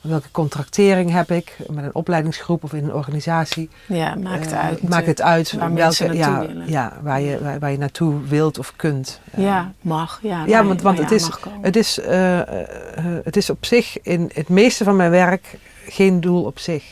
[0.00, 3.70] welke contractering heb ik met een opleidingsgroep of in een organisatie.
[3.86, 4.88] ja maakt eh, uit.
[4.88, 6.70] Maakt het uit waar mensen ja, naartoe willen.
[6.70, 9.20] ja, waar, je, waar, waar je naartoe wilt of kunt.
[9.30, 10.18] Eh, Ja, mag.
[10.22, 11.62] Ja, Ja, want- het is- aan mag komen.
[11.62, 12.40] Het, is, eh,
[13.24, 16.84] het is op zich, in het meeste van mijn werk, geen doel op zich,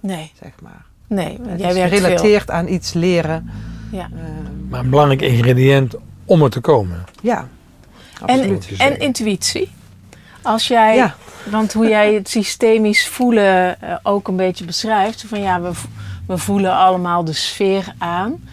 [0.00, 0.84] Nee, zeg maar.
[1.06, 1.36] nee.
[1.38, 1.98] want Het jij is werkt veel.
[2.00, 3.50] gerelateerd aan iets leren.
[3.90, 4.00] Ja.
[4.14, 5.94] Ehm, Maar een belangrijk ingrediënt
[6.24, 7.04] om er te komen.
[7.22, 7.48] ja,
[8.20, 8.68] absoluut.
[8.78, 9.70] en intuïtie.
[10.46, 11.14] Als jij, Ja.
[11.50, 15.72] want hoe jij het systemisch voelen eh, ook een beetje beschrijft, van ja, we,
[16.26, 18.48] we voelen allemaal de sfeer aan.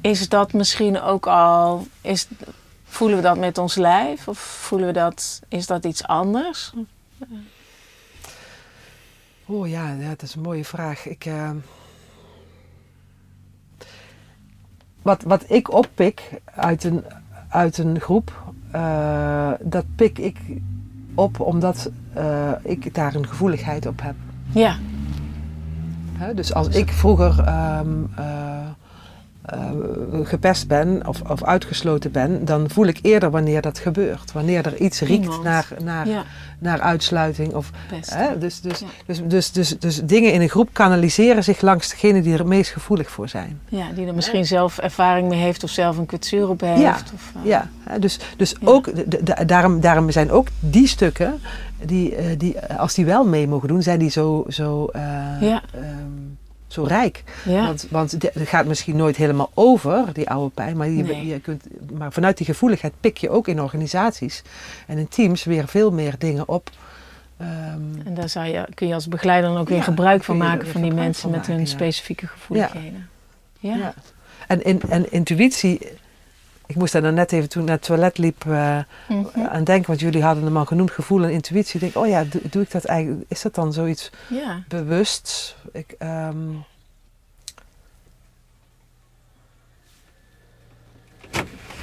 [0.00, 2.28] Is dat misschien ook al, is,
[2.84, 6.72] voelen we dat met ons lijf of voelen we dat, is dat iets anders?
[9.46, 11.06] Oh ja, ja, dat is een mooie vraag.
[11.06, 11.56] Ik, ehm,
[15.02, 17.04] wat, wat ik oppik uit een,
[17.48, 20.36] uit een groep, eh, dat pik ik
[21.14, 24.14] op omdat eh, ik daar een gevoeligheid op heb.
[24.52, 24.76] Ja,
[26.22, 28.68] Hè, dus als ik vroeger ehm, eh, eh,
[30.22, 34.32] gepest ben of, of uitgesloten ben, dan voel ik eerder wanneer dat gebeurt.
[34.32, 35.42] Wanneer er iets riekt Iemand.
[35.42, 36.22] naar, naar, Ja,
[36.58, 37.54] naar uitsluiting.
[37.54, 37.70] Of,
[38.06, 38.86] hè, dus, dus, Ja.
[39.06, 42.46] dus, dus, dus, dus dingen in een groep kanaliseren zich langs degene die er het
[42.48, 43.60] meest gevoelig voor zijn.
[43.68, 46.80] Ja, die er misschien zelf ervaring mee heeft of zelf een kwetsuur op heeft.
[46.80, 48.90] Ja, Of, eh, Ja, dus, dus ook,
[49.48, 51.40] daarom, daarom zijn ook die stukken,
[51.84, 55.02] die, eh, die, eh, als die wel mee mogen doen, zijn die zo, zo, eh,
[55.40, 55.62] Ja.
[55.74, 55.84] ehm,
[56.72, 57.22] zo rijk.
[57.44, 57.66] ja.
[57.66, 61.26] Want, want het gaat misschien nooit helemaal over, die oude pijn, maar je, Nee.
[61.26, 64.42] je kunt, maar vanuit die gevoeligheid pik je ook in organisaties
[64.86, 66.70] en in teams weer veel meer dingen op.
[67.36, 67.50] Ehm,
[68.04, 70.66] En daar zou je, kun je als begeleider dan ook weer Ja, gebruik van maken
[70.68, 71.64] van die mensen met hun ja.
[71.66, 73.08] specifieke gevoeligheden.
[73.58, 73.76] Ja.
[73.76, 73.94] Ja.
[74.46, 75.78] En, in, en intuïtie,
[76.72, 78.84] ik moest daar dan net even toen ik naar het toilet liep Mhm.
[79.50, 81.74] aan denken, want jullie hadden hem al genoemd, gevoel en intuïtie.
[81.74, 84.10] Ik denk, oh ja, doe, doe ik dat eigenlijk, is dat dan zoiets
[84.68, 85.56] bewust?
[85.72, 86.36] Ik, ehm,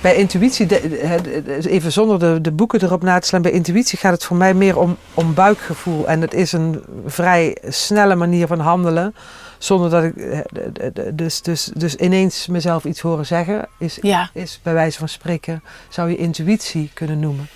[0.02, 0.82] bij intuïtie, de-
[1.22, 4.24] de- de- even zonder de, de boeken erop na te slaan, bij intuïtie gaat het
[4.24, 6.08] voor mij meer om, om buikgevoel.
[6.08, 9.16] En het is een vrij snelle manier van handelen,
[9.60, 14.60] zonder dat ik eh, dus, dus, dus ineens mezelf iets horen zeggen, is, ja, is
[14.64, 17.48] bij wijze van spreken, zou je intuïtie kunnen noemen.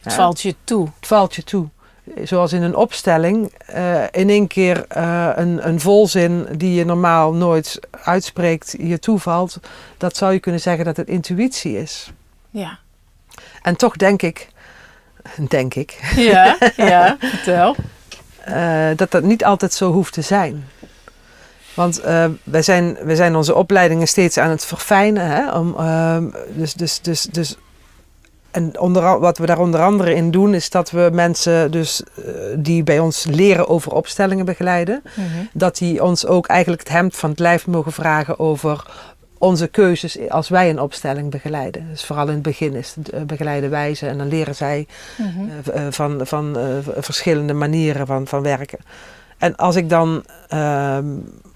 [0.00, 0.18] het Ja.
[0.18, 0.88] valt je toe.
[0.98, 1.68] Het valt je toe.
[2.24, 7.32] Zoals in een opstelling, eh, in één keer eh, een, een volzin die je normaal
[7.32, 9.60] nooit uitspreekt, je toevalt.
[9.98, 12.12] Dat zou je kunnen zeggen dat het intuïtie is.
[12.50, 12.78] Ja,
[13.62, 14.48] En toch denk ik,
[15.48, 17.16] denk ik, ja, ja.
[17.20, 17.76] vertel.
[18.96, 20.64] dat dat niet altijd zo hoeft te zijn.
[21.74, 25.26] Want eh, wij, zijn, wij zijn onze opleidingen steeds aan het verfijnen.
[25.26, 25.52] Hè?
[25.58, 27.56] Om, ehm, dus, dus, dus, dus,
[28.50, 32.32] en onder, wat we daar onder andere in doen, is dat we mensen dus, eh,
[32.58, 35.26] die bij ons leren over opstellingen begeleiden, Mhm.
[35.52, 38.86] dat die ons ook eigenlijk het hemd van het lijf mogen vragen over
[39.38, 41.86] onze keuzes als wij een opstelling begeleiden.
[41.90, 44.86] Dus vooral in het begin is het eh, begeleide wijze en dan leren zij
[45.18, 45.90] Mhm.
[45.90, 46.56] van, van
[46.96, 48.78] verschillende manieren van, van werken.
[49.38, 51.04] En als ik dan ehm,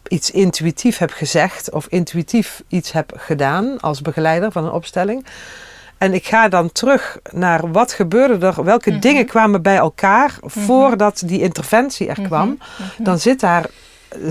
[0.09, 5.27] iets intuïtief heb gezegd of intuïtief iets heb gedaan als begeleider van een opstelling.
[5.99, 9.01] En ik ga dan terug naar wat gebeurde er, welke Mhm.
[9.01, 12.49] dingen kwamen bij elkaar voordat die interventie er kwam.
[12.49, 13.03] Mhm.
[13.03, 13.67] Dan, zit daar,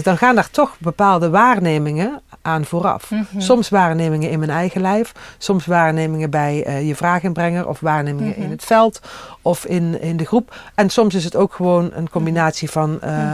[0.04, 3.12] dan gaan daar toch bepaalde waarnemingen aan vooraf.
[3.12, 3.24] Mhm.
[3.40, 8.42] Soms waarnemingen in mijn eigen lijf, soms waarnemingen bij eh, je vraaginbrenger of waarnemingen Mhm.
[8.42, 9.00] in het veld
[9.42, 10.56] of in, in de groep.
[10.76, 13.34] En soms is het ook gewoon een combinatie van eh,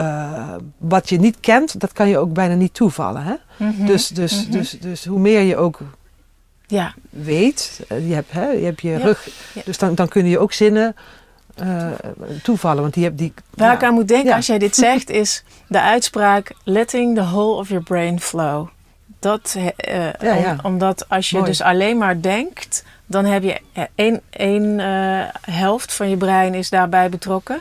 [0.00, 3.22] Eh, wat je niet kent, dat kan je ook bijna niet toevallen.
[3.22, 3.34] Hè?
[3.56, 3.86] Mhm.
[3.86, 4.50] Dus, dus, Mhm.
[4.52, 5.78] dus, dus hoe meer je ook
[6.66, 8.98] Ja, weet, eh, je hebt, hè, je, hebt je Ja.
[8.98, 9.62] rug, Ja.
[9.64, 10.96] dus dan, dan kunnen je ook zinnen
[11.54, 11.86] eh,
[12.42, 12.82] toevallen.
[12.82, 15.80] Want die, heb, die, waar ik aan moet denken als jij dit zegt is de
[15.80, 18.68] uitspraak letting the whole of your brain flow.
[19.18, 19.56] Dat,
[20.20, 21.48] om- omdat als je Mooi.
[21.48, 23.60] dus alleen maar denkt, dan heb je
[23.94, 24.78] één, één
[25.40, 27.60] helft van je brein is daarbij betrokken.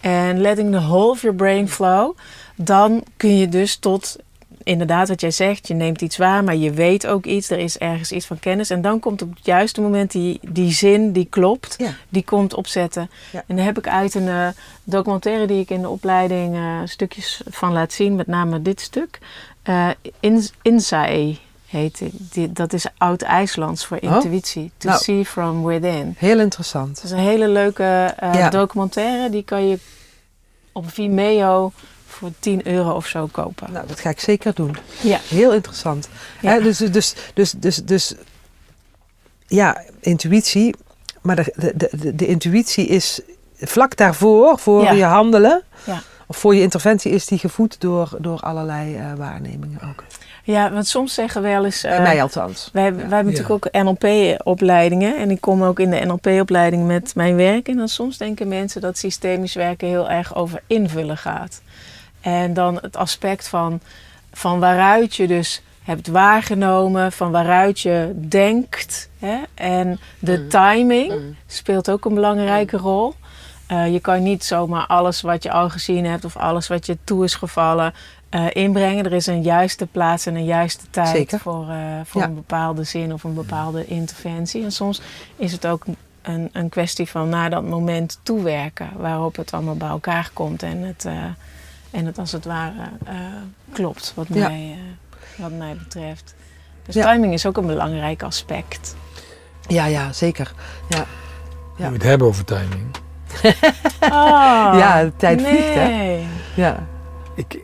[0.00, 2.16] En letting the whole of your brain flow,
[2.54, 4.16] dan kun je dus tot
[4.62, 7.78] inderdaad wat jij zegt, je neemt iets waar, maar je weet ook iets, er is
[7.78, 8.70] ergens iets van kennis.
[8.70, 11.94] En dan komt op het juiste moment die, die zin die klopt, Ja.
[12.08, 13.10] die komt opzetten.
[13.32, 13.44] Ja.
[13.46, 14.48] En daar heb ik uit een eh,
[14.84, 19.18] documentaire die ik in de opleiding eh, stukjes van laat zien, met name dit stuk.
[19.62, 19.88] Eh
[20.20, 20.80] in,
[21.66, 22.02] heet.
[22.12, 24.14] Die, dat is Oud-IJslands voor Oh.
[24.14, 24.70] intuïtie.
[24.78, 25.00] To Nou.
[25.02, 26.14] see from within.
[26.18, 26.96] Heel interessant.
[26.96, 28.50] Het is een hele leuke eh, Ja.
[28.50, 29.30] documentaire.
[29.30, 29.78] Die kan je
[30.72, 31.72] op Vimeo
[32.06, 33.72] voor 10 euro of zo kopen.
[33.72, 34.76] Nou, dat ga ik zeker doen.
[35.02, 35.18] Ja.
[35.28, 36.08] Heel interessant.
[36.40, 36.60] Ja.
[36.60, 38.14] Dus, dus, dus, dus, dus,
[39.46, 40.74] ja, intuïtie.
[41.22, 43.20] Maar de, de, de, de intuïtie is
[43.58, 44.90] vlak daarvoor, voor Ja.
[44.92, 45.62] je handelen.
[45.86, 46.02] Ja.
[46.26, 50.04] Of voor je interventie is die gevoed door, door allerlei eh, waarnemingen ook.
[50.46, 51.80] Ja, want soms zeggen we wel eens...
[51.80, 52.70] Bij eh, mij althans.
[52.72, 53.22] Wij, wij hebben Ja.
[53.22, 55.16] natuurlijk ook NLP-opleidingen.
[55.16, 57.68] En ik kom ook in de NLP-opleiding met mijn werk.
[57.68, 61.62] En dan soms denken mensen dat systemisch werken heel erg over invullen gaat.
[62.20, 63.80] En dan het aspect van,
[64.32, 69.08] van waaruit je dus hebt waargenomen, van waaruit je denkt.
[69.18, 69.36] Hè?
[69.54, 70.48] En de Mm.
[70.48, 71.12] timing
[71.46, 73.14] speelt ook een belangrijke rol.
[73.66, 76.98] Eh, je kan niet zomaar alles wat je al gezien hebt of alles wat je
[77.04, 77.94] toe is gevallen
[78.28, 79.04] eh, inbrengen.
[79.04, 81.38] Er is een juiste plaats en een juiste tijd Zeker.
[81.38, 82.26] voor, eh, voor Ja.
[82.26, 84.62] een bepaalde zin of een bepaalde interventie.
[84.64, 85.00] En soms
[85.36, 85.84] is het ook
[86.22, 90.82] een, een kwestie van naar dat moment toewerken waarop het allemaal bij elkaar komt en
[90.82, 91.12] het, eh,
[91.90, 92.72] en het als het ware
[93.04, 93.14] eh,
[93.72, 94.48] klopt, wat, Ja.
[94.48, 96.34] mij, eh, wat mij betreft.
[96.86, 97.12] Dus Ja.
[97.12, 98.96] timing is ook een belangrijk aspect.
[99.66, 100.52] Ja, ja, zeker.
[100.88, 101.04] Ja,
[101.76, 102.86] Je moet het hebben over timing.
[104.00, 105.88] Oh, Ja, de tijd vliegt, hè?
[105.88, 106.26] nee.
[106.56, 106.86] ja.
[107.34, 107.58] Ik,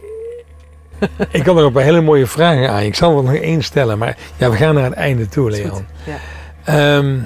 [1.30, 2.82] ik had nog een paar hele mooie vragen aan.
[2.82, 5.50] Ik zal er nog één stellen, maar ja, we gaan naar het einde toe.
[5.50, 5.86] Leon.
[6.04, 6.16] Ja.
[6.64, 7.18] Ehm,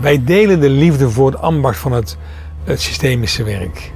[0.00, 2.16] wij delen de liefde voor het ambacht van het,
[2.64, 3.92] het systemische werk.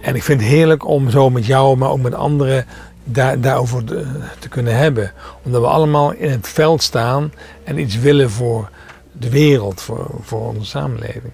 [0.00, 2.66] En ik vind het heerlijk om zo met jou, maar ook met anderen,
[3.04, 4.06] daar, daarover te,
[4.38, 5.12] te kunnen hebben.
[5.42, 7.32] Omdat we allemaal in het veld staan
[7.64, 8.70] en iets willen voor
[9.12, 11.32] de wereld, voor, voor onze samenleving.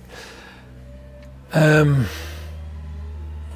[1.49, 1.93] Ehm,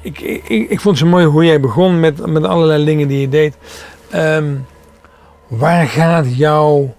[0.03, 3.19] ik, ik, ik vond het zo mooi hoe jij begon met, met allerlei dingen die
[3.21, 3.57] je deed.
[4.09, 4.55] Ehm,
[5.47, 6.95] waar gaat jouw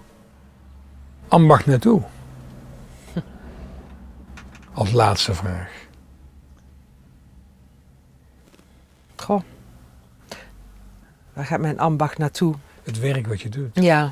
[1.27, 2.01] ambacht naartoe?
[4.73, 5.69] Als laatste vraag.
[9.15, 9.41] Goh.
[11.33, 12.53] Waar gaat mijn ambacht naartoe?
[12.83, 13.69] Het werk wat je doet.
[13.73, 14.11] Ja,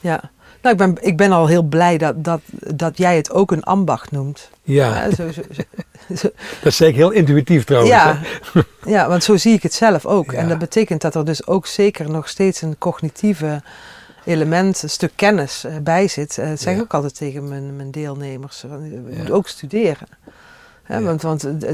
[0.00, 0.30] ja.
[0.62, 3.62] Nou, ik ben, ik ben al heel blij dat, dat, dat jij het ook een
[3.62, 4.50] ambacht noemt.
[4.62, 5.62] Ja, Ja, zo, zo- zo-
[6.22, 6.32] dat
[6.62, 7.92] is zeker heel intuïtief trouwens.
[7.94, 8.20] ja,
[8.52, 8.60] hè?
[8.94, 10.32] ja, want zo zie ik het zelf ook.
[10.32, 10.38] Ja.
[10.38, 13.62] En dat betekent dat er dus ook zeker nog steeds een cognitieve
[14.24, 16.38] element, een stuk kennis eh, bij zit.
[16.38, 16.82] Eh, dat zeg ik Ja.
[16.84, 18.64] ook altijd tegen mijn, mijn deelnemers.
[18.68, 19.18] van, Je Ja.
[19.18, 20.06] moet ook studeren.
[20.86, 21.70] Want, want eh,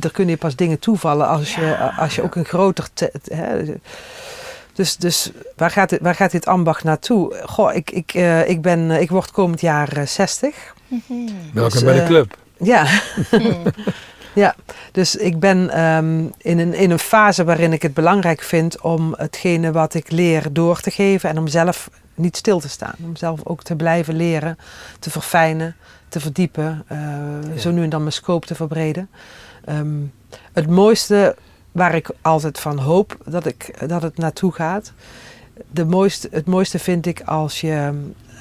[0.00, 2.88] er kunnen je pas dingen toevallen als je, als je ook een groter...
[2.92, 3.12] te-
[4.72, 7.40] dus, dus waar, gaat dit, waar gaat dit ambacht naartoe?
[7.46, 10.74] Goh, ik, ik, eh, ik, ben, ik word komend jaar eh, 60.
[11.52, 12.36] Welkom Dus, bij de club.
[12.62, 12.86] Ja.
[14.42, 14.54] ja,
[14.92, 19.14] dus ik ben ehm, in, een, in een fase waarin ik het belangrijk vind om
[19.16, 22.94] hetgene wat ik leer door te geven en om zelf niet stil te staan.
[23.04, 24.58] Om zelf ook te blijven leren,
[24.98, 25.76] te verfijnen,
[26.08, 26.98] te verdiepen, eh,
[27.56, 29.10] zo nu en dan mijn scope te verbreden.
[29.64, 29.98] Ehm,
[30.52, 31.36] het mooiste
[31.72, 34.92] waar ik altijd van hoop dat, ik, dat het naartoe gaat.
[35.70, 37.92] De mooiste, het mooiste vind ik als je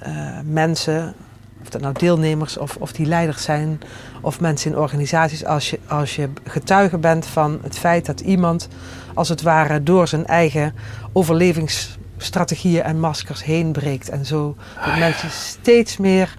[0.01, 1.13] eh, mensen,
[1.61, 3.79] of dat nou deelnemers of, of die leiders zijn,
[4.21, 8.67] of mensen in organisaties, als je, als je getuige bent van het feit dat iemand
[9.13, 10.73] als het ware door zijn eigen
[11.13, 14.09] overlevingsstrategieën en maskers heen breekt.
[14.09, 14.55] En zo
[14.85, 16.37] dat mensen steeds meer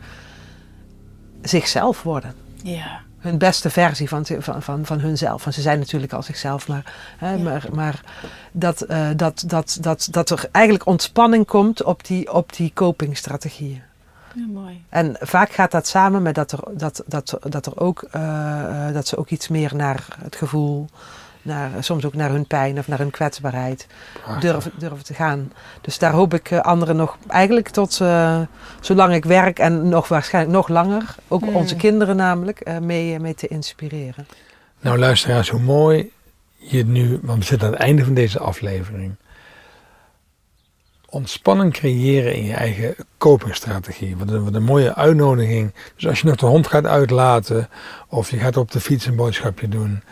[1.43, 3.01] zichzelf worden Ja.
[3.19, 5.45] hun beste versie van, van, van, van hunzelf.
[5.45, 7.43] Want ze zijn natuurlijk al zichzelf, maar, hè, Ja.
[7.43, 8.01] maar, maar
[8.53, 13.83] dat, eh, dat, dat, dat, dat er eigenlijk ontspanning komt op die, op die copingstrategieën.
[14.35, 14.85] Ja, mooi.
[14.89, 18.95] En vaak gaat dat samen met dat, er, dat, dat, dat, er ook, eh, eh,
[18.95, 20.89] dat ze ook iets meer naar het gevoel,
[21.43, 23.87] naar, soms ook naar hun pijn of naar hun kwetsbaarheid
[24.41, 25.53] durven, durven te gaan.
[25.81, 28.41] Dus daar hoop ik eh, anderen nog, eigenlijk tot eh,
[28.81, 31.57] zolang ik werk en nog waarschijnlijk nog langer, ook Mm.
[31.57, 34.27] onze kinderen namelijk, eh, mee, mee te inspireren.
[34.81, 36.11] Nou luisteraars, hoe mooi
[36.57, 39.15] je het nu, want we zitten aan het einde van deze aflevering.
[41.11, 44.17] Ontspanning creëren in je eigen copingstrategie.
[44.17, 45.73] Wat een, wat een mooie uitnodiging.
[45.95, 47.69] Dus als je nog de hond gaat uitlaten
[48.09, 50.03] of je gaat op de fiets een boodschapje doen.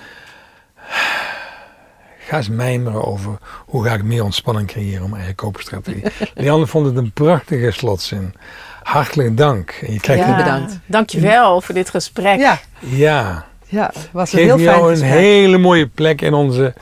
[2.18, 6.02] Ga eens mijmeren over hoe ga ik meer ontspanning creëren om mijn eigen copingstrategie.
[6.34, 8.34] Leanne vond het een prachtige slotzin.
[8.82, 9.70] Hartelijk dank.
[9.86, 10.78] En je krijgt ja, een, bedankt.
[10.86, 12.38] Dankjewel voor dit gesprek.
[12.38, 15.12] Ja, ja, ja was een geef heel fijn jou een gesprek.
[15.12, 16.74] hele mooie plek in, onze,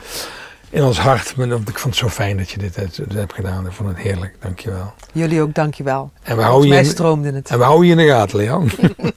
[0.69, 1.33] in ons hart.
[1.37, 3.65] Ik vond het zo fijn dat je dit hebt, dit hebt gedaan.
[3.65, 4.35] Ik vond het heerlijk.
[4.41, 4.93] Dankjewel.
[5.11, 6.11] Jullie ook, dankjewel.
[6.23, 7.49] En we houden je, mij in- stroomde het.
[7.49, 8.69] en we houden je in de gaten, Leon.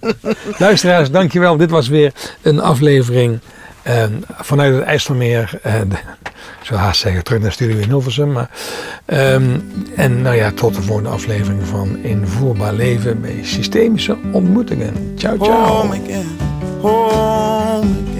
[0.58, 1.56] Luisteraars, dankjewel.
[1.56, 3.38] Dit was weer een aflevering
[3.82, 4.04] eh,
[4.40, 5.58] vanuit het IJsselmeer.
[5.62, 6.18] eh, de-
[6.60, 8.32] ik zou haast zeggen, terug naar Studio in Hilversum.
[8.32, 8.50] Maar,
[9.04, 9.58] ehm,
[9.96, 15.12] en nou ja, tot de volgende aflevering van Invoerbaar Leven bij Systemische Ontmoetingen.
[15.16, 15.64] Ciao, ciao.
[15.64, 16.26] Home again,
[16.80, 18.19] home again.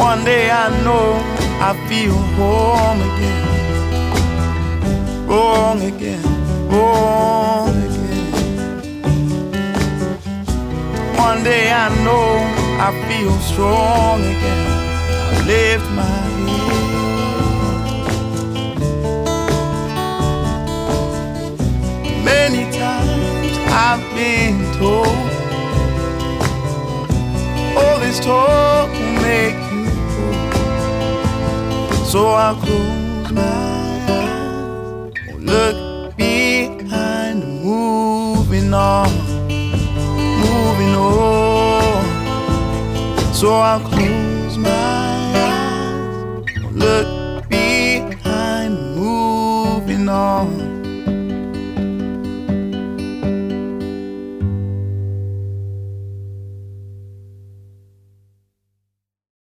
[0.00, 1.20] One day I know
[1.60, 3.44] I feel home again.
[5.28, 6.22] Wrong again,
[6.70, 8.32] wrong again.
[11.18, 12.30] One day I know
[12.80, 14.66] I feel strong again.
[15.34, 16.80] I lift my head.
[22.24, 25.30] Many times I've been told
[27.76, 29.69] all this talk will make.
[32.10, 33.40] So I'll close my
[34.08, 39.08] eyes, won't look behind, moving on,
[40.42, 42.04] moving on.
[43.32, 50.69] So I'll close my eyes, won't look behind, moving on.